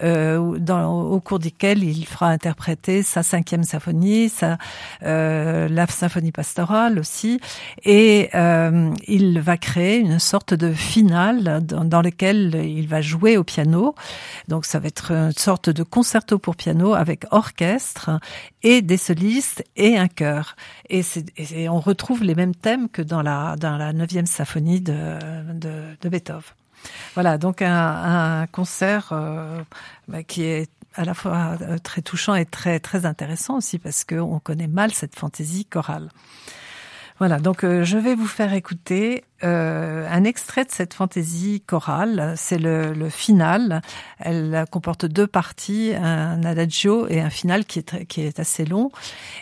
euh, 0.03 0.37
au 0.37 1.19
cours 1.21 1.39
duquel 1.39 1.83
il 1.83 2.05
fera 2.05 2.27
interpréter 2.27 3.03
sa 3.03 3.23
cinquième 3.23 3.63
symphonie, 3.63 4.29
sa 4.29 4.57
euh, 5.03 5.67
la 5.69 5.87
symphonie 5.87 6.31
pastorale 6.31 6.99
aussi, 6.99 7.39
et 7.83 8.29
euh, 8.35 8.91
il 9.07 9.39
va 9.39 9.57
créer 9.57 9.97
une 9.97 10.19
sorte 10.19 10.53
de 10.53 10.73
finale 10.73 11.61
dans, 11.65 11.85
dans 11.85 12.01
lequel 12.01 12.55
il 12.65 12.87
va 12.87 13.01
jouer 13.01 13.37
au 13.37 13.43
piano. 13.43 13.95
Donc 14.47 14.65
ça 14.65 14.79
va 14.79 14.87
être 14.87 15.11
une 15.11 15.31
sorte 15.31 15.69
de 15.69 15.83
concerto 15.83 16.37
pour 16.37 16.55
piano 16.55 16.93
avec 16.93 17.25
orchestre 17.31 18.19
et 18.65 18.81
des 18.81 18.97
solistes 18.97 19.63
et 19.77 19.95
un 19.97 20.07
chœur. 20.07 20.55
Et, 20.89 21.03
et 21.37 21.69
on 21.69 21.79
retrouve 21.79 22.23
les 22.23 22.35
mêmes 22.35 22.55
thèmes 22.55 22.89
que 22.89 23.03
dans 23.03 23.21
la 23.21 23.55
dans 23.55 23.77
la 23.77 23.93
neuvième 23.93 24.25
symphonie 24.25 24.81
de, 24.81 25.53
de, 25.53 25.95
de 26.01 26.09
Beethoven. 26.09 26.41
Voilà, 27.13 27.37
donc 27.37 27.61
un, 27.61 28.41
un 28.41 28.47
concert 28.47 29.09
euh, 29.11 29.63
qui 30.27 30.43
est 30.43 30.69
à 30.95 31.05
la 31.05 31.13
fois 31.13 31.57
très 31.83 32.01
touchant 32.01 32.35
et 32.35 32.45
très 32.45 32.79
très 32.79 33.05
intéressant 33.05 33.57
aussi 33.57 33.79
parce 33.79 34.03
qu'on 34.03 34.39
connaît 34.39 34.67
mal 34.67 34.91
cette 34.91 35.15
fantaisie 35.15 35.65
chorale. 35.65 36.09
Voilà, 37.17 37.39
donc 37.39 37.63
euh, 37.63 37.85
je 37.85 37.97
vais 37.97 38.13
vous 38.13 38.27
faire 38.27 38.53
écouter 38.53 39.23
euh, 39.43 40.07
un 40.09 40.23
extrait 40.23 40.65
de 40.65 40.71
cette 40.71 40.93
fantaisie 40.93 41.61
chorale. 41.61 42.33
C'est 42.35 42.57
le, 42.57 42.93
le, 42.93 43.09
final. 43.09 43.81
Elle 44.19 44.65
comporte 44.71 45.05
deux 45.05 45.27
parties, 45.27 45.93
un 45.95 46.43
adagio 46.43 47.07
et 47.07 47.21
un 47.21 47.29
final 47.29 47.65
qui 47.65 47.79
est, 47.79 48.05
qui 48.05 48.21
est 48.21 48.39
assez 48.39 48.65
long. 48.65 48.91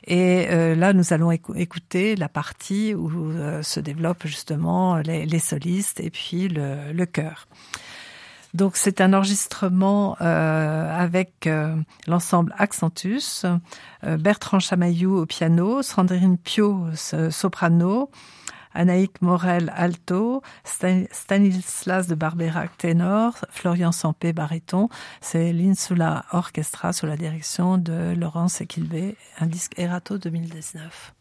Et 0.05 0.47
euh, 0.49 0.75
là, 0.75 0.93
nous 0.93 1.13
allons 1.13 1.31
écouter 1.31 2.15
la 2.15 2.27
partie 2.27 2.93
où 2.93 3.31
euh, 3.31 3.61
se 3.63 3.79
développent 3.79 4.27
justement 4.27 4.97
les, 4.97 5.25
les, 5.25 5.39
solistes 5.39 5.99
et 5.99 6.09
puis 6.09 6.47
le, 6.47 6.91
le 6.91 7.05
chœur. 7.05 7.47
Donc 8.53 8.75
c'est 8.75 9.01
un 9.01 9.13
enregistrement 9.13 10.15
euh, 10.21 10.95
avec 10.95 11.47
euh, 11.47 11.75
l'ensemble 12.05 12.53
Accentus, 12.57 13.45
euh, 14.05 14.17
Bertrand 14.17 14.59
Chamaillou 14.59 15.17
au 15.17 15.25
piano, 15.25 15.81
Sandrine 15.81 16.37
Pio 16.37 16.85
soprano, 17.31 18.11
Anaïk 18.75 19.21
Morel 19.21 19.71
alto, 19.75 20.43
Stanislas 20.63 22.07
de 22.07 22.15
Barberac 22.15 22.77
ténor, 22.77 23.33
Florian 23.49 23.91
Sampé 23.91 24.33
baryton. 24.33 24.89
C'est 25.21 25.51
l'Insula 25.51 26.25
Orchestra 26.31 26.93
sous 26.93 27.07
la 27.07 27.17
direction 27.17 27.77
de 27.79 28.13
Laurence 28.15 28.61
Equilbé, 28.61 29.15
un 29.39 29.47
disque 29.47 29.77
Erato 29.77 30.17
2019. 30.19 31.13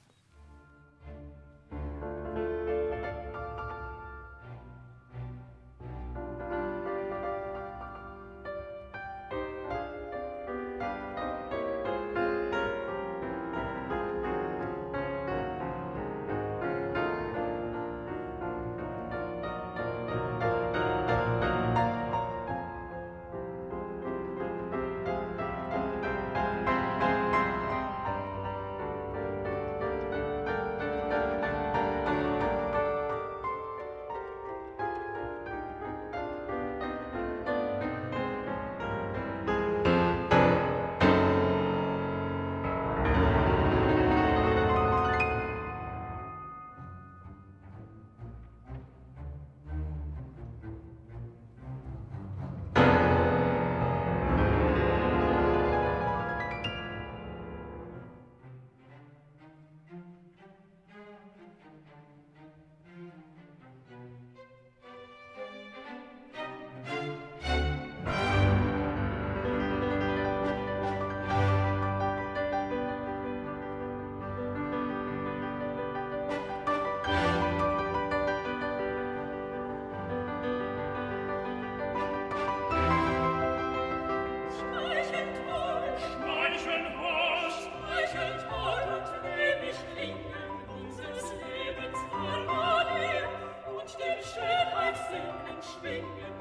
singen. 95.83 96.32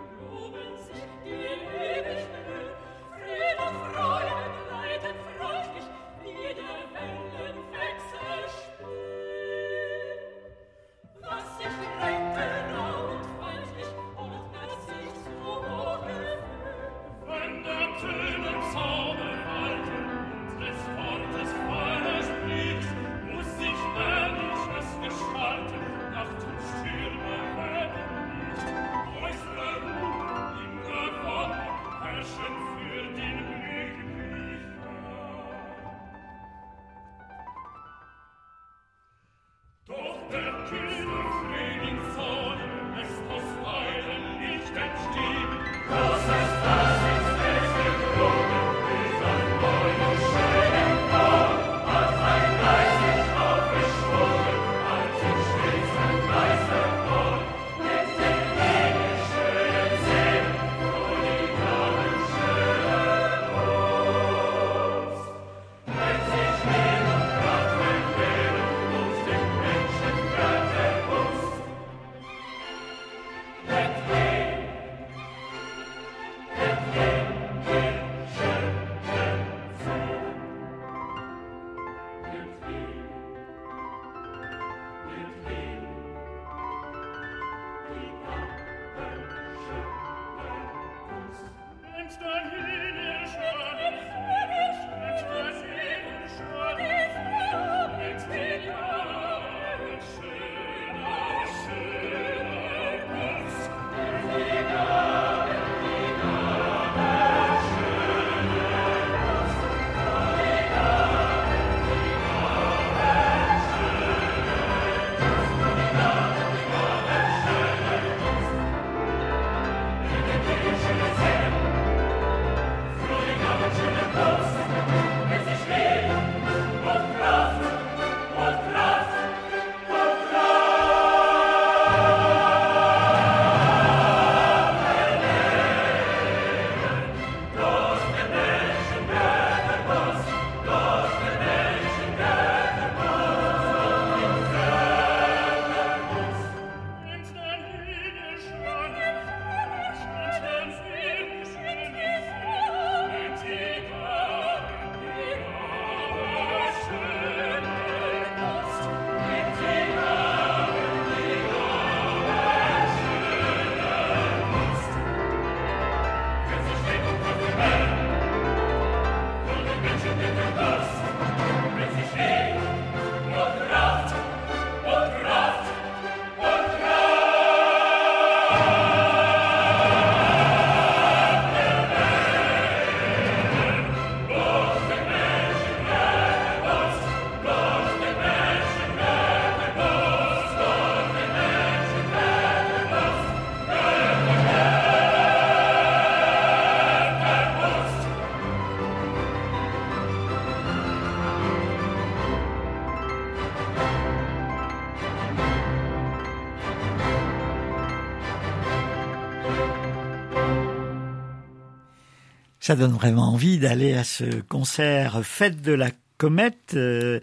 Ça 212.61 212.75
donne 212.75 212.93
vraiment 212.93 213.33
envie 213.33 213.57
d'aller 213.57 213.95
à 213.95 214.03
ce 214.03 214.23
concert 214.41 215.21
Fête 215.23 215.63
de 215.63 215.73
la 215.73 215.89
comète. 216.19 216.75
Euh, 216.75 217.19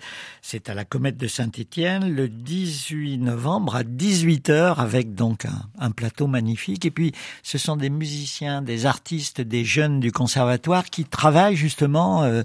c'est 0.51 0.71
à 0.71 0.75
la 0.75 0.87
comète 0.87 1.19
de 1.19 1.27
Saint-Étienne 1.29 2.11
le 2.11 2.27
18 2.27 3.19
novembre 3.19 3.77
à 3.77 3.83
18h 3.83 4.77
avec 4.77 5.15
donc 5.15 5.45
un, 5.79 5.91
plateau 5.91 6.27
magnifique. 6.27 6.87
Et 6.87 6.91
puis 6.91 7.13
ce 7.43 7.59
sont 7.59 7.77
des 7.77 7.91
musiciens, 7.91 8.63
des 8.63 8.87
artistes, 8.87 9.43
des 9.43 9.67
jeunes 9.67 10.01
du 10.01 10.11
conservatoire 10.11 10.87
qui 10.87 11.05
travaillent 11.05 11.55
justement 11.55 12.23
euh, 12.23 12.43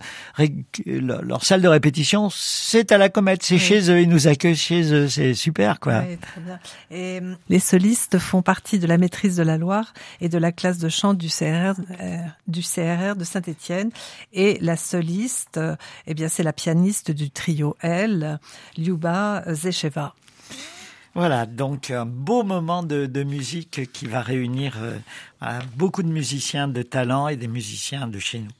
leur 0.85 1.45
salle 1.45 1.61
de 1.61 1.69
répétition. 1.69 2.27
C'est 2.29 2.91
à 2.91 2.97
la 2.97 3.07
comète, 3.07 3.41
c'est 3.41 3.57
chez 3.57 3.89
eux, 3.89 4.01
ils 4.01 4.09
nous 4.09 4.27
accueillent 4.27 4.57
chez 4.57 4.93
eux, 4.93 5.07
c'est 5.07 5.33
super 5.33 5.79
quoi. 5.79 6.01
très 6.01 6.41
bien. 6.41 6.59
Et 6.91 7.21
euh, 7.21 7.35
les 7.47 7.59
solistes 7.59 8.19
font 8.19 8.41
partie 8.41 8.79
de 8.79 8.87
la 8.87 8.97
maîtrise 8.97 9.37
de 9.37 9.43
la 9.43 9.57
Loire 9.57 9.93
et 10.19 10.27
de 10.27 10.37
la 10.37 10.51
classe 10.51 10.77
de 10.77 10.89
chant 10.89 11.13
du 11.13 11.29
CRR, 11.29 11.75
du 12.49 12.63
CRR 12.63 13.15
de 13.15 13.23
Saint-Étienne. 13.23 13.91
Et 14.33 14.57
la 14.59 14.75
soliste, 14.75 15.57
eh 16.05 16.13
bien 16.13 16.27
c'est 16.27 16.43
la 16.43 16.51
pianiste 16.51 17.09
du 17.09 17.31
trio 17.31 17.77
Lyuba 18.77 19.43
Zecheva. 19.53 20.13
Voilà, 21.15 21.45
donc 21.45 21.91
un 21.91 22.07
beau 22.07 22.43
moment 22.43 22.81
de, 22.81 23.23
musique 23.23 23.91
qui 23.93 24.07
va 24.07 24.21
réunir 24.21 24.77
euh, 24.81 25.59
beaucoup 25.75 26.01
de 26.01 26.07
musiciens 26.07 26.67
de 26.67 26.81
talent 26.81 27.27
et 27.27 27.35
des 27.35 27.47
musiciens 27.47 28.07
de 28.07 28.17
chez 28.17 28.39
nous. 28.39 28.51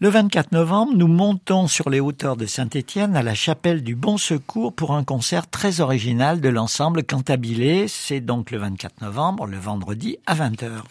Le 0.00 0.08
24 0.08 0.50
novembre, 0.50 0.94
nous 0.96 1.06
montons 1.06 1.68
sur 1.68 1.88
les 1.88 2.00
hauteurs 2.00 2.36
de 2.36 2.46
Saint-Étienne 2.46 3.14
à 3.14 3.22
la 3.22 3.36
chapelle 3.36 3.84
du 3.84 3.94
Bon 3.94 4.18
Secours 4.18 4.72
pour 4.72 4.96
un 4.96 5.04
concert 5.04 5.48
très 5.48 5.80
original 5.80 6.40
de 6.40 6.48
l'ensemble 6.48 7.04
Cantabilé. 7.04 7.86
C'est 7.86 8.20
donc 8.20 8.50
le 8.50 8.58
24 8.58 9.00
novembre, 9.00 9.46
le 9.46 9.58
vendredi 9.58 10.18
à 10.26 10.34
20h. 10.34 10.82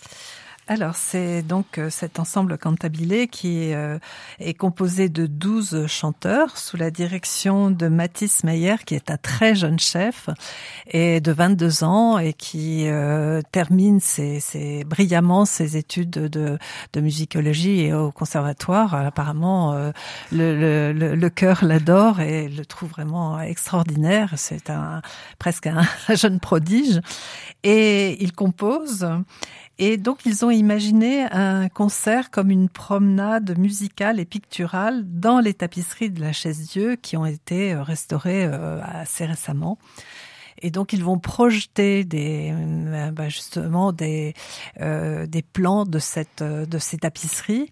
Alors, 0.74 0.96
c'est 0.96 1.42
donc 1.42 1.78
euh, 1.78 1.90
cet 1.90 2.18
ensemble 2.18 2.58
cantabilé 2.58 3.28
qui 3.28 3.74
euh, 3.74 4.00
est 4.40 4.54
composé 4.54 5.10
de 5.10 5.28
12 5.28 5.86
chanteurs 5.88 6.58
sous 6.58 6.78
la 6.78 6.92
direction 6.92 7.72
de 7.72 7.90
Mathis 7.90 8.46
Meyer, 8.46 8.78
qui 8.86 8.96
est 8.96 9.12
un 9.12 9.18
très 9.18 9.54
jeune 9.54 9.80
chef 9.80 10.30
et 10.88 11.20
de 11.20 11.34
22 11.34 11.84
ans 11.84 12.20
et 12.20 12.32
qui 12.32 12.88
euh, 12.88 13.42
termine 13.52 14.00
ses, 14.00 14.86
brillamment 14.86 15.44
ses 15.44 15.76
études 15.76 16.10
de, 16.10 16.58
de, 16.94 17.02
musicologie 17.02 17.82
et 17.82 17.94
au 17.94 18.14
conservatoire. 18.14 18.96
Apparemment, 18.96 19.74
le, 20.32 20.94
le, 20.94 20.94
le, 20.94 21.30
cœur 21.30 21.66
l'adore 21.66 22.22
et 22.22 22.48
le 22.48 22.66
trouve 22.66 22.92
vraiment 22.92 23.42
extraordinaire. 23.42 24.36
C'est 24.38 24.70
un 24.70 25.02
presque 25.38 25.68
un 25.68 25.84
jeune 26.16 26.40
prodige 26.40 27.02
et 27.64 28.24
il 28.24 28.32
compose 28.32 29.06
et 29.78 29.98
donc, 29.98 30.26
ils 30.26 30.46
ont 30.46 30.52
imaginé 30.52 31.24
un 31.32 31.70
concert 31.70 32.30
comme 32.30 32.52
une 32.52 32.70
promenade 32.70 33.58
musicale 33.58 34.20
et 34.20 34.26
picturale 34.26 35.04
dans 35.06 35.40
les 35.40 35.54
tapisseries 35.54 36.12
de 36.12 36.22
la 36.22 36.34
Chaise-Dieu 36.34 36.98
qui 36.98 37.18
ont 37.18 37.26
été 37.26 37.74
euh, 37.74 37.82
restaurées 37.82 38.46
euh, 38.46 38.80
assez 38.84 39.26
récemment. 39.26 39.78
Et 40.62 40.69
donc 40.69 40.93
ils 40.93 41.04
vont 41.04 41.19
projeter 41.19 42.04
des, 42.04 42.54
euh, 42.54 43.12
bah, 43.12 43.30
justement 43.30 43.91
des 43.91 44.34
euh, 44.80 45.26
des 45.26 45.41
plans 45.41 45.86
de 45.86 46.00
cette 46.00 46.43
de 46.43 46.78
ces 46.78 46.97
tapisseries 46.97 47.67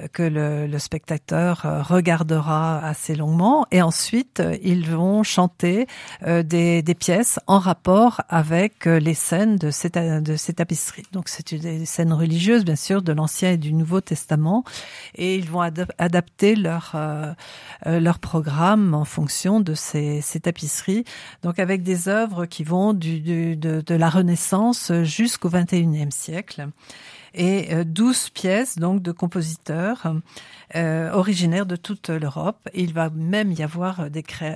euh, 0.00 0.08
que 0.12 0.22
le, 0.22 0.66
le, 0.66 0.78
spectateur 0.78 1.86
regardera 1.88 2.78
assez 2.84 3.14
longuement. 3.14 3.66
Et 3.70 3.82
ensuite 3.82 4.42
ils 4.62 4.88
vont 4.88 5.22
chanter 5.22 5.86
des, 6.24 6.82
des 6.82 6.94
pièces 6.94 7.40
en 7.46 7.58
rapport 7.58 8.20
avec 8.28 8.84
les 8.84 9.14
scènes 9.14 9.56
de 9.56 9.70
ces 9.70 9.90
de 9.90 10.36
ces 10.36 10.52
tapisseries. 10.52 11.06
Donc 11.12 11.28
c'est 11.28 11.54
des 11.54 11.86
scènes 11.86 12.12
religieuses 12.12 12.64
bien 12.64 12.76
sûr 12.76 13.02
de 13.02 13.12
l'Ancien 13.12 13.52
et 13.52 13.56
du 13.56 13.72
Nouveau 13.72 14.00
Testament. 14.00 14.64
Et 15.14 15.36
ils 15.36 15.50
vont 15.50 15.62
adapter 15.62 16.56
leur 16.56 16.96
leur 17.86 18.18
programme 18.18 18.94
en 18.94 19.04
fonction 19.04 19.60
de 19.60 19.74
ces, 19.74 20.20
ces 20.20 20.40
tapisseries. 20.40 21.04
Donc 21.42 21.58
avec 21.58 21.82
des 21.82 22.08
œuvres 22.08 22.25
qui 22.48 22.64
vont 22.64 22.92
de, 22.92 23.94
la 23.94 24.10
Renaissance 24.10 24.92
jusqu'au 25.04 25.50
XXIe 25.50 26.10
siècle 26.10 26.68
et 27.36 27.74
euh, 27.74 27.84
douze 27.84 28.30
pièces 28.30 28.78
donc 28.78 29.02
de 29.02 29.12
compositeurs 29.12 30.12
euh, 30.74 31.12
originaires 31.12 31.66
de 31.66 31.76
toute 31.76 32.08
l'Europe. 32.08 32.68
Il 32.74 32.92
va 32.94 33.10
même 33.10 33.52
y 33.52 33.62
avoir 33.62 34.08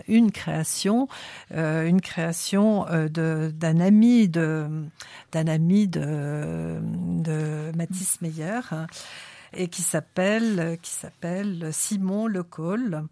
une 0.08 0.32
création, 0.32 1.08
euh, 1.54 1.86
une 1.86 2.00
création 2.00 2.86
d'un 3.08 3.80
ami 3.80 4.28
de 4.28 4.66
d'un 5.32 5.46
ami 5.46 5.86
de 5.86 6.80
Mathis 7.76 8.20
Meyer 8.22 8.60
et 9.52 9.68
qui 9.68 9.82
s'appelle 9.82 10.78
qui 10.82 10.90
s'appelle 10.90 11.68
Simon 11.72 12.26
Lecole 12.26 13.04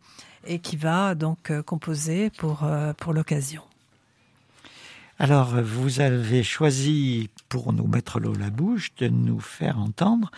et 0.47 0.59
qui 0.59 0.77
va 0.77 1.14
donc 1.14 1.53
composer 1.62 2.31
pour 2.31 2.66
pour 2.97 3.12
l'occasion. 3.12 3.67
Alors, 5.20 5.61
vous 5.62 6.00
avez 6.00 6.44
choisi, 6.44 7.28
pour 7.48 7.72
nous 7.72 7.88
mettre 7.88 8.20
l'eau 8.20 8.35
à 8.37 8.38
la 8.38 8.50
bouche, 8.50 8.94
de 8.98 9.09
nous 9.09 9.40
faire 9.40 9.78
entendre 9.78 10.31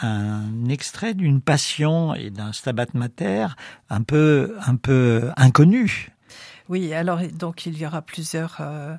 un 0.00 0.68
extrait 0.68 1.14
d'une 1.14 1.40
passion 1.40 2.14
et 2.14 2.30
d'un 2.30 2.52
stabat 2.52 2.86
mater 2.94 3.46
un 3.90 4.02
peu, 4.02 4.56
un 4.66 4.74
peu 4.74 5.30
inconnu. 5.36 6.10
Oui, 6.68 6.92
alors 6.92 7.20
donc 7.32 7.64
il 7.64 7.78
y 7.78 7.86
aura 7.86 8.02
plusieurs 8.02 8.58
euh, 8.60 8.94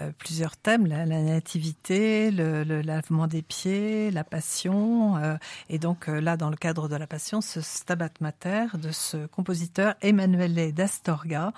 euh, 0.00 0.10
plusieurs 0.16 0.56
thèmes 0.56 0.86
la, 0.86 1.04
nativité, 1.04 2.30
le, 2.30 2.62
lavement 2.80 3.26
des 3.26 3.42
pieds, 3.42 4.10
la 4.10 4.24
passion, 4.24 5.18
euh, 5.18 5.36
et 5.68 5.78
donc 5.78 6.06
là 6.06 6.38
dans 6.38 6.48
le 6.48 6.56
cadre 6.56 6.88
de 6.88 6.96
la 6.96 7.06
passion, 7.06 7.42
ce 7.42 7.60
Stabat 7.60 8.10
Mater 8.20 8.66
de 8.74 8.90
ce 8.90 9.26
compositeur 9.26 9.96
Emanuele 10.00 10.72
d'Astorga, 10.72 11.52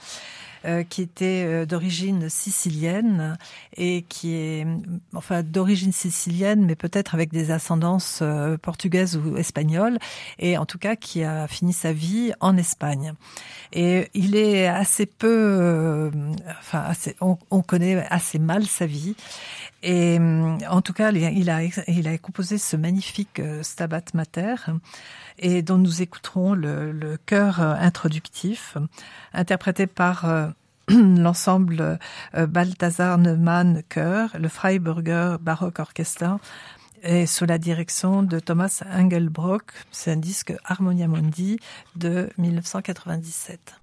qui 0.89 1.03
était 1.03 1.67
d'origine 1.67 2.29
sicilienne 2.29 3.37
et 3.77 4.03
qui 4.09 4.35
est 4.35 4.67
enfin 5.15 5.43
d'origine 5.43 5.93
sicilienne, 5.93 6.65
mais 6.65 6.77
peut-être 6.77 7.15
avec 7.15 7.33
des 7.33 7.51
ascendances 7.51 8.23
portugaises 8.63 9.17
ou 9.17 9.37
espagnoles, 9.37 9.99
et 10.39 10.59
en 10.59 10.67
tout 10.67 10.79
cas 10.79 10.97
qui 10.97 11.25
a 11.25 11.47
fini 11.49 11.73
sa 11.73 11.93
vie 11.93 12.33
en 12.41 12.57
Espagne. 12.57 13.15
Et 13.73 14.09
il 14.15 14.37
est 14.37 14.67
assez 14.67 15.07
peu 15.07 15.29
euh, 15.29 16.11
enfin, 16.59 16.93
on, 17.21 17.63
connaît 17.63 18.05
assez 18.11 18.39
mal 18.39 18.65
sa 18.65 18.87
vie. 18.87 19.15
Et 19.83 20.19
en 20.71 20.81
tout 20.81 20.93
cas, 20.93 21.11
il 21.11 21.51
a, 21.51 21.63
il 21.89 22.09
a 22.09 22.19
composé 22.19 22.59
ce 22.59 22.77
magnifique 22.77 23.41
euh, 23.41 23.63
Stabat 23.63 24.05
Mater 24.15 24.55
et 25.39 25.63
dont 25.63 25.79
nous 25.79 26.03
écouterons 26.03 26.55
le, 26.55 26.93
le 26.93 27.17
chœur 27.17 27.61
euh, 27.61 27.75
introductif, 27.75 28.77
interprété 29.33 29.87
par 29.87 30.53
l'ensemble 30.89 31.99
Balthasar 32.35 33.19
Neumann 33.19 33.83
Chœur, 33.89 34.31
le 34.39 34.49
Freiburger 34.49 35.37
Baroque 35.41 35.81
Orchestra, 35.81 36.39
et 37.03 37.27
sous 37.27 37.45
la 37.45 37.59
direction 37.59 38.23
de 38.23 38.39
Thomas 38.39 38.83
Engelbrock. 38.93 39.73
C'est 39.91 40.13
un 40.13 40.17
disque 40.17 40.55
Harmonia 40.65 41.09
Mundi 41.09 41.59
de 41.97 42.29
1997. 42.39 43.82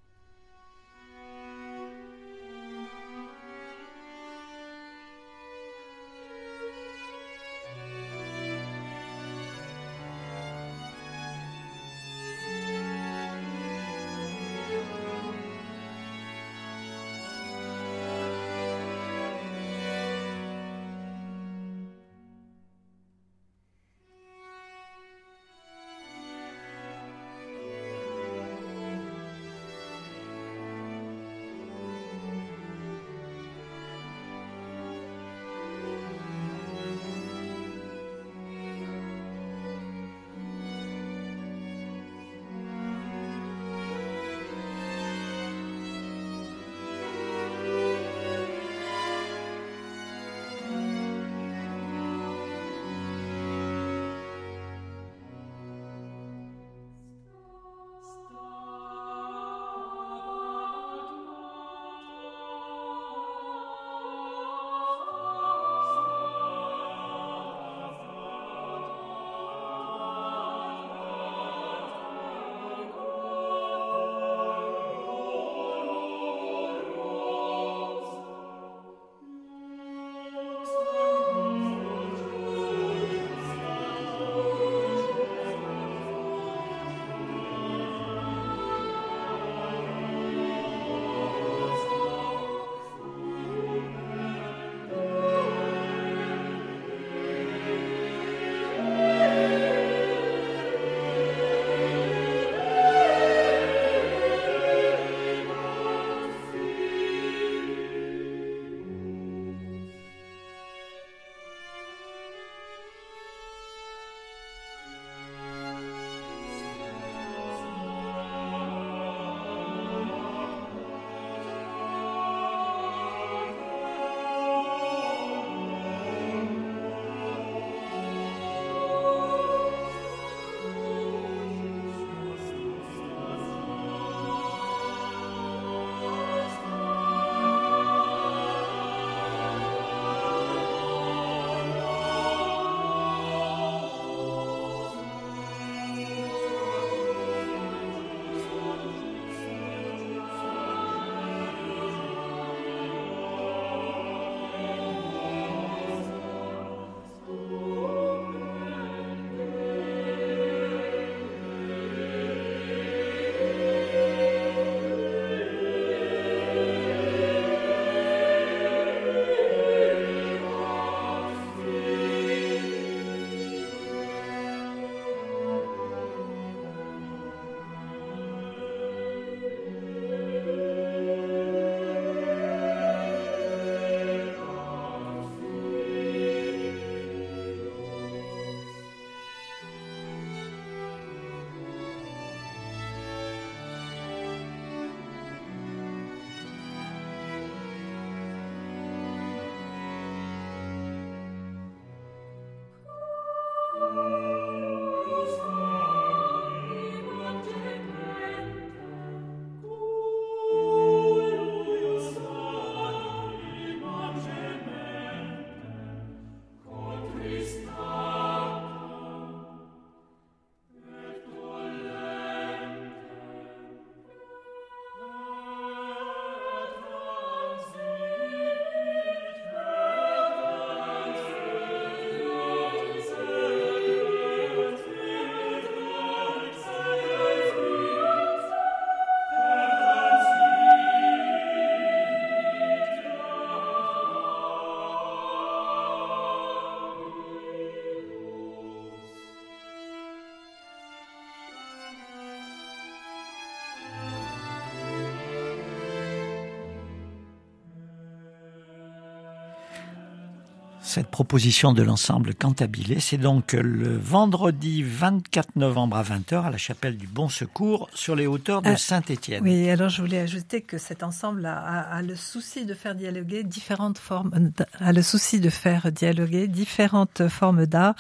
Cette 261.00 261.12
proposition 261.12 261.72
de 261.72 261.82
l'ensemble 261.82 262.36
Cantabile. 262.36 262.97
C'est 263.02 263.18
donc 263.18 263.54
le 263.54 263.97
vendredi 263.97 264.84
24 264.84 265.56
novembre 265.56 265.95
à 265.95 266.04
20h 266.04 266.43
à 266.43 266.50
la 266.50 266.58
chapelle 266.58 266.97
du 266.97 267.08
Bon 267.08 267.30
Secours 267.30 267.89
sur 267.93 268.18
les 268.18 268.28
hauteurs 268.28 268.62
de 268.62 268.68
Ah, 268.72 268.76
Saint-Étienne. 268.76 269.41
Oui, 269.41 269.70
alors 269.70 269.88
je 269.88 270.02
voulais 270.02 270.20
ajouter 270.20 270.60
que 270.60 270.78
cet 270.78 271.02
ensemble 271.02 271.45
a, 271.45 271.58
a- 271.58 271.95
a 271.95 272.02
le 272.02 272.18
souci 272.18 272.66
de 272.66 272.74
faire 272.74 272.95
dialoguer 272.95 273.45
différentes 273.45 273.97
formes, 273.97 274.52
a 274.82 274.91
le 274.91 275.02
souci 275.02 275.39
de 275.39 275.50
faire 275.50 275.89
dialoguer 275.89 276.50
différentes 276.50 277.30
formes 277.30 277.66
d'art 277.66 277.95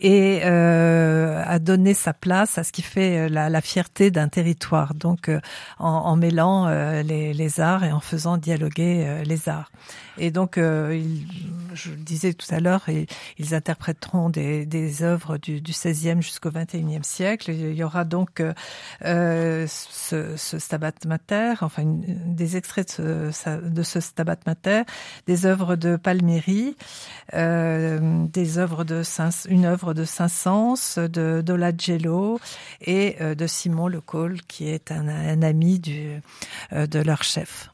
et 0.00 0.40
euh, 0.44 1.42
a 1.46 1.58
donné 1.58 1.94
sa 1.94 2.12
place 2.12 2.58
à 2.58 2.64
ce 2.64 2.72
qui 2.72 2.82
fait 2.82 3.20
euh, 3.20 3.28
la, 3.30 3.48
la 3.48 3.60
fierté 3.62 4.10
d'un 4.10 4.28
territoire. 4.28 4.92
Donc, 4.92 5.30
euh, 5.30 5.40
en, 5.78 5.88
en 5.88 6.16
mêlant 6.16 6.66
euh, 6.66 7.02
les, 7.02 7.32
les 7.32 7.60
arts 7.60 7.84
et 7.84 7.92
en 7.92 8.00
faisant 8.00 8.36
dialoguer 8.36 9.04
euh, 9.06 9.22
les 9.24 9.48
arts. 9.48 9.70
Et 10.18 10.30
donc, 10.30 10.58
euh, 10.58 10.94
il- 11.00 11.24
je 11.74 11.90
le 11.90 11.96
disais 11.96 12.32
tout 12.32 12.46
à 12.54 12.60
l'heure, 12.60 12.86
ils 13.38 13.54
interpréteront 13.54 14.30
des, 14.30 14.66
des 14.66 15.02
œuvres 15.02 15.38
du, 15.38 15.60
du 15.60 15.72
16e 15.72 16.22
jusqu'au 16.22 16.50
21e 16.50 17.02
siècle. 17.02 17.50
Il 17.50 17.74
y 17.74 17.84
aura 17.84 18.04
donc 18.04 18.42
euh, 19.04 19.66
ce, 19.68 20.36
ce 20.36 20.58
Stabat 20.58 20.92
Mater, 21.06 21.54
enfin 21.60 21.82
des 21.84 22.56
extraits 22.56 23.00
de 23.00 23.30
ce, 23.32 23.68
de 23.68 23.82
ce 23.82 24.00
Stabat 24.00 24.38
Mater, 24.46 24.82
des 25.26 25.46
œuvres 25.46 25.76
de 25.76 25.96
Palmieri, 25.96 26.76
euh, 27.34 28.26
des 28.26 28.58
œuvres 28.58 28.84
de 28.84 29.02
Saint, 29.02 29.30
une 29.48 29.64
œuvre 29.64 29.94
de 29.94 30.04
Saint-Saëns, 30.04 30.98
de 30.98 31.42
Dolagello 31.44 32.38
et 32.80 33.16
euh, 33.20 33.34
de 33.34 33.46
Simon 33.46 33.88
Le 33.88 34.00
Col, 34.00 34.40
qui 34.42 34.68
est 34.68 34.90
un, 34.90 35.08
un 35.08 35.42
ami 35.42 35.78
du, 35.78 36.20
euh, 36.72 36.86
de 36.86 37.00
leur 37.00 37.22
chef. 37.22 37.73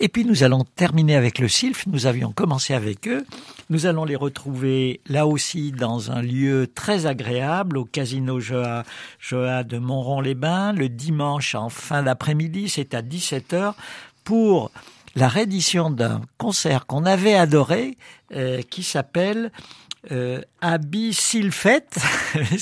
Et 0.00 0.08
puis 0.08 0.24
nous 0.24 0.44
allons 0.44 0.64
terminer 0.76 1.16
avec 1.16 1.38
le 1.38 1.48
SILF. 1.48 1.86
Nous 1.86 2.06
avions 2.06 2.30
commencé 2.30 2.72
avec 2.72 3.08
eux. 3.08 3.26
Nous 3.68 3.86
allons 3.86 4.04
les 4.04 4.14
retrouver 4.16 5.00
là 5.08 5.26
aussi 5.26 5.72
dans 5.72 6.12
un 6.12 6.22
lieu 6.22 6.70
très 6.72 7.06
agréable 7.06 7.76
au 7.76 7.84
Casino 7.84 8.38
Joa, 8.38 8.84
Joa 9.18 9.64
de 9.64 9.78
Montrond-les-Bains 9.78 10.72
le 10.72 10.88
dimanche 10.88 11.54
en 11.54 11.68
fin 11.68 12.04
d'après-midi. 12.04 12.68
C'est 12.68 12.94
à 12.94 13.02
17h 13.02 13.74
pour 14.22 14.70
la 15.16 15.26
réédition 15.26 15.90
d'un 15.90 16.20
concert 16.36 16.86
qu'on 16.86 17.04
avait 17.04 17.34
adoré 17.34 17.98
euh, 18.32 18.62
qui 18.62 18.84
s'appelle 18.84 19.50
euh, 20.10 20.40
parce 20.62 20.86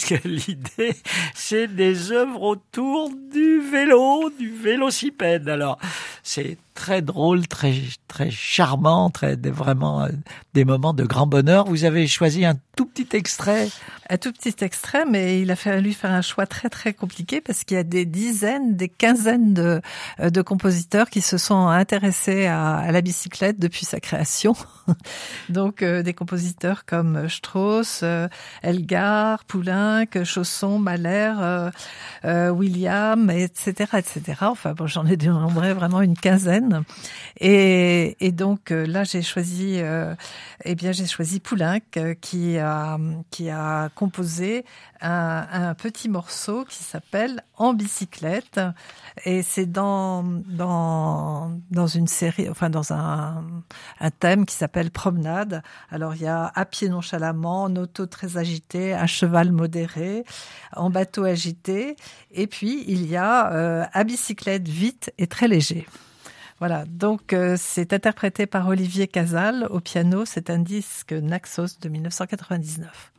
que 0.05 0.17
l'idée, 0.27 0.97
c'est 1.35 1.69
des 1.69 2.13
œuvres 2.13 2.43
autour 2.43 3.11
du 3.33 3.61
vélo, 3.61 4.31
du 4.39 4.51
vélocipède. 4.51 5.49
Alors, 5.49 5.79
c'est 6.23 6.59
très 6.77 7.03
drôle, 7.03 7.49
très 7.49 7.75
très 8.07 8.31
charmant, 8.31 9.11
très 9.11 9.35
vraiment 9.37 10.05
euh, 10.05 10.09
des 10.55 10.65
moments 10.65 10.95
de 10.95 11.05
grand 11.05 11.27
bonheur. 11.27 11.67
Vous 11.67 11.85
avez 11.85 12.07
choisi 12.07 12.45
un 12.45 12.55
tout 12.77 12.87
petit 12.87 13.17
extrait. 13.17 13.69
Un 14.09 14.19
tout 14.19 14.33
petit 14.33 14.55
extrait, 14.63 15.05
mais 15.05 15.41
il 15.41 15.51
a 15.51 15.57
fallu 15.57 15.93
faire 15.93 16.13
un 16.13 16.23
choix 16.23 16.47
très 16.47 16.69
très 16.69 16.93
compliqué 16.93 17.41
parce 17.41 17.65
qu'il 17.65 17.77
y 17.77 17.81
a 17.81 17.83
des 17.83 18.05
dizaines, 18.05 18.77
des 18.77 18.89
quinzaines 18.89 19.55
de, 19.55 19.81
euh, 20.21 20.31
de 20.31 20.43
compositeurs 20.43 21.11
qui 21.11 21.23
se 21.23 21.39
sont 21.39 21.67
intéressés 21.67 22.47
à, 22.47 22.77
à 22.77 22.93
la 22.93 23.01
bicyclette 23.01 23.59
depuis 23.59 23.85
sa 23.85 23.99
création. 23.99 24.55
Donc 25.49 25.83
euh, 25.83 26.03
des 26.03 26.15
compositeurs 26.15 26.85
comme 26.85 27.26
Strauss, 27.29 28.01
euh, 28.03 28.29
Elgar, 28.63 29.45
Poulenc, 29.45 30.25
Chausson, 30.25 30.79
Mahler, 30.79 31.35
euh, 31.39 31.71
euh, 32.25 32.51
William, 32.51 33.31
etc., 33.31 33.91
etc. 33.99 34.39
Enfin 34.43 34.75
j'en 34.87 35.07
ai 35.07 35.17
dénombré 35.17 35.75
vraiment 35.75 36.01
une 36.01 36.17
quinzaine. 36.17 36.85
Et, 37.41 38.17
donc 38.33 38.71
là, 38.71 39.05
j'ai 39.05 39.23
choisi, 39.23 39.81
eh 40.65 40.75
bien, 40.75 40.93
j'ai 40.93 41.07
choisi 41.07 41.41
Poulenc 41.41 41.81
qui 42.21 42.59
a 42.59 42.99
qui 43.31 43.51
a 43.51 43.89
composé 43.95 44.65
un, 45.01 45.75
petit 45.75 46.09
morceau 46.09 46.65
qui 46.65 46.83
s'appelle 46.83 47.43
En 47.57 47.75
bicyclette 47.75 48.61
et 49.25 49.43
c'est 49.43 49.67
dans 49.67 50.23
dans 50.23 51.53
dans 51.71 51.87
une 51.87 52.07
série, 52.07 52.49
enfin 52.49 52.71
dans 52.71 52.93
un 52.93 53.45
un 54.01 54.11
thème 54.11 54.47
qui 54.47 54.55
s'appelle 54.55 54.91
Promenade. 54.91 55.63
Alors 55.91 56.15
il 56.15 56.23
y 56.23 56.27
a 56.27 56.51
à 56.55 56.65
pied 56.65 56.89
en 57.25 57.77
auto 57.77 58.07
très 58.07 58.37
agité, 58.37 58.95
à 58.95 59.07
cheval 59.07 59.53
modéré, 59.53 60.25
en 60.75 60.91
bateau 60.91 61.25
agité, 61.25 61.97
et 62.31 62.47
puis 62.47 62.85
il 62.87 63.07
y 63.07 63.17
a 63.17 63.53
euh, 63.53 63.85
à 63.93 64.05
bicyclette 64.05 64.69
vite 64.69 65.13
et 65.19 65.27
très 65.27 65.49
léger. 65.49 65.87
Voilà, 66.59 66.85
donc 66.87 67.33
euh, 67.33 67.57
c'est 67.59 67.93
interprété 67.93 68.47
par 68.47 68.67
Olivier 68.69 69.09
Casal 69.09 69.67
au 69.69 69.81
piano. 69.81 70.25
C'est 70.25 70.49
un 70.49 70.59
disque 70.59 71.13
Naxos 71.13 71.79
de 71.83 71.89
1999. 71.89 73.13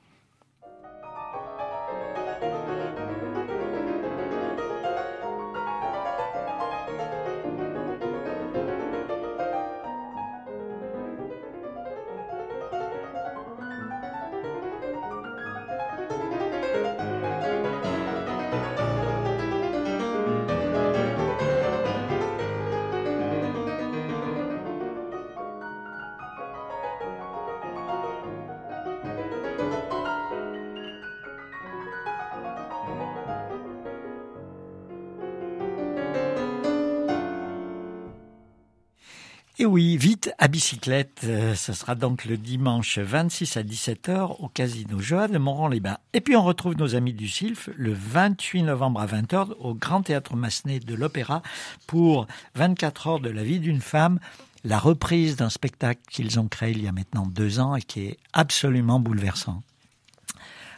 Et 39.59 39.65
oui, 39.65 39.97
vite 39.97 40.31
à 40.37 40.47
bicyclette. 40.47 41.21
Euh, 41.23 41.55
ce 41.55 41.73
sera 41.73 41.95
donc 41.95 42.25
le 42.25 42.37
dimanche 42.37 42.99
26 42.99 43.57
à 43.57 43.63
17h 43.63 44.35
au 44.37 44.49
Casino 44.49 44.99
Joa 44.99 45.27
de 45.27 45.39
Montrond-les-Bains. 45.39 45.97
Et 46.13 46.21
puis 46.21 46.35
on 46.35 46.43
retrouve 46.43 46.77
nos 46.77 46.93
amis 46.93 47.13
du 47.13 47.27
SILF 47.27 47.71
le 47.75 47.91
28 47.91 48.61
novembre 48.61 49.01
à 49.01 49.07
20h 49.07 49.55
au 49.59 49.73
Grand 49.73 50.03
Théâtre 50.03 50.35
Massenet 50.35 50.79
de 50.79 50.93
l'Opéra 50.93 51.41
pour 51.87 52.27
24 52.53 53.07
heures 53.07 53.19
de 53.19 53.31
la 53.31 53.43
vie 53.43 53.59
d'une 53.59 53.81
femme, 53.81 54.19
la 54.63 54.77
reprise 54.77 55.37
d'un 55.37 55.49
spectacle 55.49 56.01
qu'ils 56.07 56.39
ont 56.39 56.47
créé 56.47 56.73
il 56.73 56.83
y 56.83 56.87
a 56.87 56.91
maintenant 56.91 57.25
deux 57.25 57.59
ans 57.59 57.75
et 57.75 57.81
qui 57.81 58.01
est 58.01 58.17
absolument 58.33 58.99
bouleversant. 58.99 59.63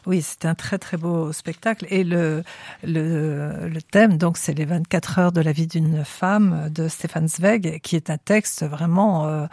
Oui, 0.06 0.22
c'est 0.22 0.46
un 0.46 0.56
très 0.56 0.78
très 0.78 0.98
beau 0.98 1.32
spectacle. 1.32 1.86
Et 1.90 2.04
le 2.04 2.44
le, 2.84 3.68
le 3.68 3.82
thème 3.82 4.18
donc 4.18 4.38
c'est 4.38 4.54
les 4.54 4.66
24 4.66 5.20
heures 5.20 5.32
de 5.32 5.42
la 5.42 5.52
vie 5.52 5.68
d'une 5.68 6.04
femme 6.06 6.70
de 6.70 6.88
Stéphane 6.88 7.28
Zweig 7.28 7.80
qui 7.82 7.96
est 7.96 8.10
un 8.10 8.18
texte 8.18 8.64
vraiment 8.64 9.28
euh, 9.28 9.48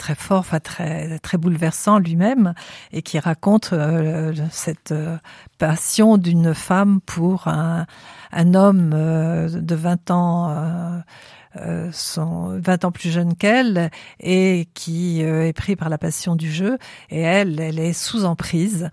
très 0.00 0.14
fort, 0.14 0.40
enfin 0.40 0.60
très 0.60 1.18
très 1.18 1.36
bouleversant 1.36 1.98
lui-même 1.98 2.54
et 2.92 3.02
qui 3.02 3.18
raconte 3.18 3.70
euh, 3.74 4.32
cette 4.50 4.92
euh, 4.92 5.18
passion 5.58 6.16
d'une 6.16 6.54
femme 6.54 7.00
pour 7.02 7.48
un 7.48 7.86
un 8.32 8.54
homme 8.54 8.92
euh, 8.94 9.48
de 9.48 9.74
20 9.74 10.10
ans 10.10 11.02
euh, 11.56 11.90
sont 11.90 12.60
20 12.60 12.84
ans 12.84 12.92
plus 12.92 13.10
jeune 13.10 13.34
qu'elle 13.34 13.90
et 14.20 14.68
qui 14.72 15.24
euh, 15.24 15.48
est 15.48 15.52
pris 15.52 15.74
par 15.74 15.88
la 15.88 15.98
passion 15.98 16.36
du 16.36 16.48
jeu 16.48 16.78
et 17.10 17.20
elle, 17.22 17.58
elle 17.58 17.80
est 17.80 17.92
sous 17.92 18.24
emprise. 18.24 18.88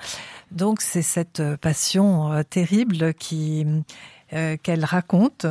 Donc 0.51 0.81
c'est 0.81 1.03
cette 1.03 1.43
passion 1.57 2.33
euh, 2.33 2.43
terrible 2.43 3.13
qui 3.13 3.65
qu'elle 4.29 4.83
raconte. 4.83 5.45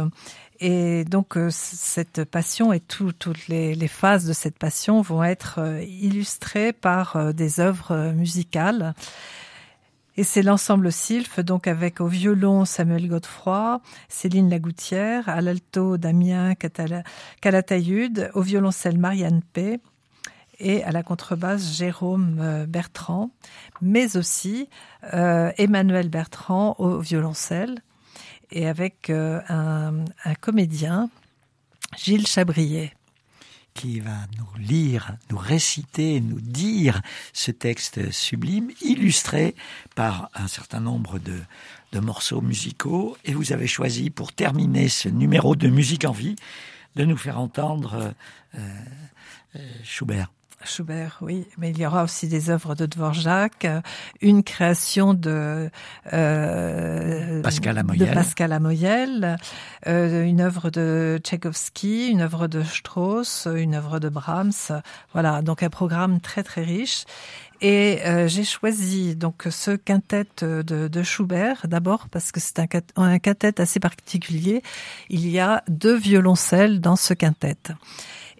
Et 0.60 1.04
donc 1.04 1.38
cette 1.48 2.24
passion 2.24 2.74
et 2.74 2.80
tout, 2.80 3.12
toutes 3.12 3.48
les, 3.48 3.74
les, 3.74 3.88
phases 3.88 4.26
de 4.26 4.34
cette 4.34 4.58
passion 4.58 5.00
vont 5.00 5.24
être 5.24 5.80
illustrées 5.80 6.74
par 6.74 7.32
des 7.32 7.58
œuvres 7.58 8.12
musicales. 8.12 8.94
Et 10.18 10.24
c'est 10.24 10.42
l'ensemble 10.42 10.90
Sylph, 10.90 11.40
donc 11.40 11.66
avec 11.66 12.00
au 12.00 12.06
violon 12.06 12.64
Samuel 12.64 13.06
Godefroy, 13.06 13.82
Céline 14.08 14.48
Lagoutière, 14.48 15.28
à 15.28 15.42
l'alto 15.42 15.98
Damien 15.98 16.54
Calatayud, 17.42 18.30
au 18.32 18.40
violoncelle 18.40 18.98
Marianne 18.98 19.42
P 19.52 19.78
et 20.58 20.82
à 20.84 20.90
la 20.90 21.02
contrebasse 21.02 21.76
Jérôme 21.76 22.64
Bertrand, 22.66 23.30
mais 23.82 24.16
aussi 24.16 24.70
euh, 25.12 25.52
Emmanuel 25.58 26.08
Bertrand 26.08 26.76
au 26.78 26.98
violoncelle 26.98 27.82
et 28.50 28.66
avec 28.66 29.10
euh, 29.10 29.40
un, 29.48 30.34
comédien, 30.40 31.10
Gilles 31.96 32.26
Chabrier 32.26 32.92
qui 33.76 34.00
va 34.00 34.16
nous 34.38 34.58
lire, 34.58 35.16
nous 35.30 35.36
réciter, 35.36 36.20
nous 36.20 36.40
dire 36.40 37.02
ce 37.34 37.50
texte 37.50 38.10
sublime, 38.10 38.70
illustré 38.80 39.54
par 39.94 40.30
un 40.34 40.48
certain 40.48 40.80
nombre 40.80 41.18
de, 41.18 41.38
de 41.92 42.00
morceaux 42.00 42.40
musicaux. 42.40 43.16
Et 43.24 43.34
vous 43.34 43.52
avez 43.52 43.66
choisi, 43.66 44.08
pour 44.08 44.32
terminer 44.32 44.88
ce 44.88 45.10
numéro 45.10 45.54
de 45.54 45.68
Musique 45.68 46.06
en 46.06 46.12
vie, 46.12 46.36
de 46.96 47.04
nous 47.04 47.18
faire 47.18 47.38
entendre 47.38 48.14
euh, 48.58 48.70
euh, 49.56 49.58
Schubert. 49.84 50.32
Schubert, 50.68 51.18
oui, 51.20 51.46
mais 51.58 51.70
il 51.70 51.78
y 51.78 51.86
aura 51.86 52.04
aussi 52.04 52.28
des 52.28 52.50
œuvres 52.50 52.74
de 52.74 52.86
Dvorak, 52.86 53.66
une 54.20 54.42
création 54.42 55.14
de 55.14 55.70
euh, 56.12 57.42
Pascal 57.42 57.78
Amoyel, 57.78 58.08
de 58.08 58.14
Pascal 58.14 58.52
Amoyel 58.52 59.38
euh, 59.86 60.24
une 60.24 60.40
œuvre 60.40 60.70
de 60.70 61.20
Tchaïkovski, 61.22 62.08
une 62.08 62.20
œuvre 62.20 62.48
de 62.48 62.62
Strauss, 62.62 63.46
une 63.54 63.74
œuvre 63.74 63.98
de 63.98 64.08
Brahms. 64.08 64.82
Voilà, 65.12 65.42
donc 65.42 65.62
un 65.62 65.70
programme 65.70 66.20
très 66.20 66.42
très 66.42 66.62
riche. 66.62 67.04
Et 67.60 68.00
euh, 68.04 68.28
j'ai 68.28 68.44
choisi 68.44 69.16
donc 69.16 69.44
ce 69.50 69.70
quintet 69.70 70.26
de, 70.38 70.62
de 70.62 71.02
Schubert 71.02 71.66
d'abord 71.68 72.08
parce 72.10 72.30
que 72.30 72.40
c'est 72.40 72.58
un, 72.58 72.66
un 72.96 73.18
quintet 73.18 73.60
assez 73.60 73.80
particulier. 73.80 74.62
Il 75.08 75.28
y 75.28 75.38
a 75.38 75.62
deux 75.68 75.96
violoncelles 75.96 76.80
dans 76.80 76.96
ce 76.96 77.14
quintet. 77.14 77.56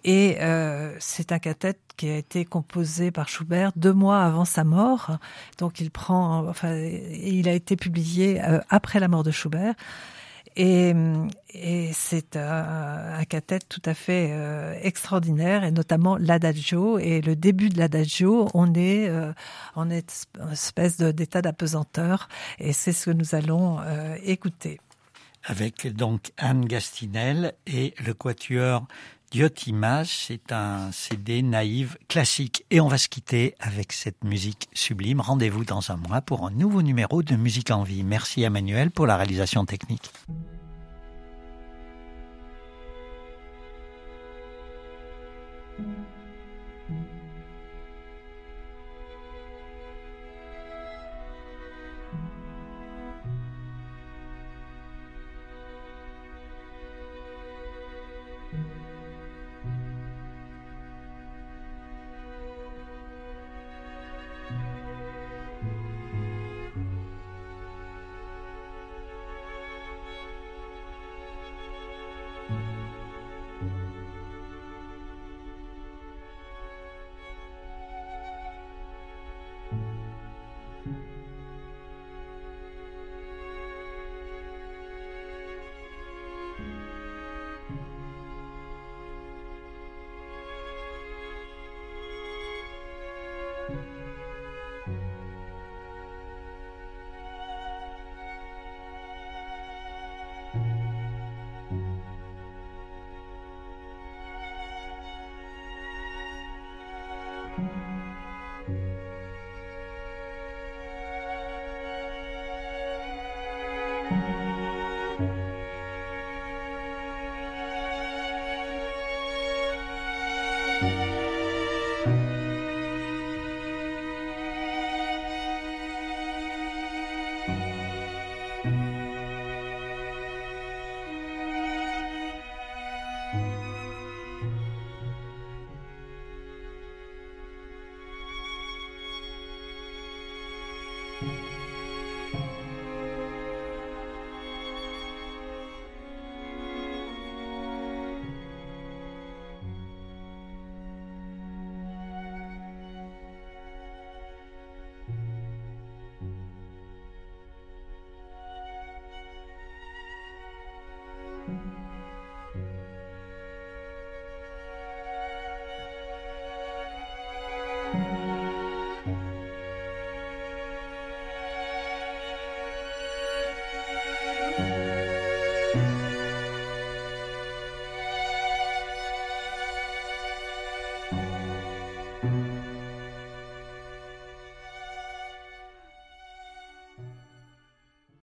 Et 0.07 0.37
euh, 0.39 0.95
c'est 0.99 1.33
un 1.33 1.39
quintet 1.39 1.77
qui 1.97 2.09
a 2.09 2.15
été 2.15 2.45
composé 2.45 3.11
par 3.11 3.27
Schubert 3.27 3.73
deux 3.75 3.91
mois 3.91 4.23
avant 4.23 4.45
sa 4.45 4.63
mort. 4.63 5.17
Donc 5.57 5.81
il 5.81 5.91
prend, 5.91 6.47
enfin, 6.47 6.73
il 6.77 7.49
a 7.49 7.51
été 7.51 7.75
publié 7.75 8.41
euh, 8.41 8.61
après 8.69 9.01
la 9.01 9.09
mort 9.09 9.23
de 9.23 9.31
Schubert. 9.31 9.73
Et, 10.55 10.93
c'est 11.91 12.37
un, 12.37 13.19
un 13.19 13.23
tout 13.69 13.81
à 13.85 13.93
fait 13.93 14.29
euh, 14.31 14.79
extraordinaire, 14.81 15.65
et 15.65 15.71
notamment 15.71 16.15
l'adagio. 16.15 16.97
Et 16.99 17.19
le 17.19 17.35
début 17.35 17.67
de 17.67 17.77
l'adagio, 17.77 18.47
on 18.53 18.73
est 18.73 19.11
en 19.75 19.89
espèce 19.89 20.97
d'état 20.97 21.41
d'apesanteur, 21.43 22.27
et 22.57 22.73
c'est 22.73 22.93
ce 22.93 23.05
que 23.05 23.11
nous 23.11 23.35
allons 23.35 23.79
écouter. 24.23 24.79
Avec 25.43 25.95
donc 25.95 26.31
Anne 26.37 26.65
Gastinel 26.65 27.53
et 27.67 27.93
le 28.03 28.13
quatuor 28.13 28.87
Diotimage, 29.29 30.25
c'est 30.27 30.53
un 30.53 30.89
CD 30.93 31.41
naïf 31.41 31.97
classique. 32.07 32.65
Et 32.71 32.79
on 32.79 32.87
va 32.87 32.97
se 32.97 33.09
quitter 33.09 33.55
avec 33.59 33.91
cette 33.91 34.23
musique 34.23 34.69
sublime. 34.73 35.19
Rendez-vous 35.19 35.65
dans 35.65 35.91
un 35.91 35.97
mois 35.97 36.21
pour 36.21 36.47
un 36.47 36.51
nouveau 36.51 36.81
numéro 36.81 37.21
de 37.23 37.35
Musique 37.35 37.71
en 37.71 37.83
vie. 37.83 38.03
Merci 38.03 38.43
Emmanuel 38.43 38.89
pour 38.89 39.05
la 39.05 39.17
réalisation 39.17 39.65
technique. 39.65 40.11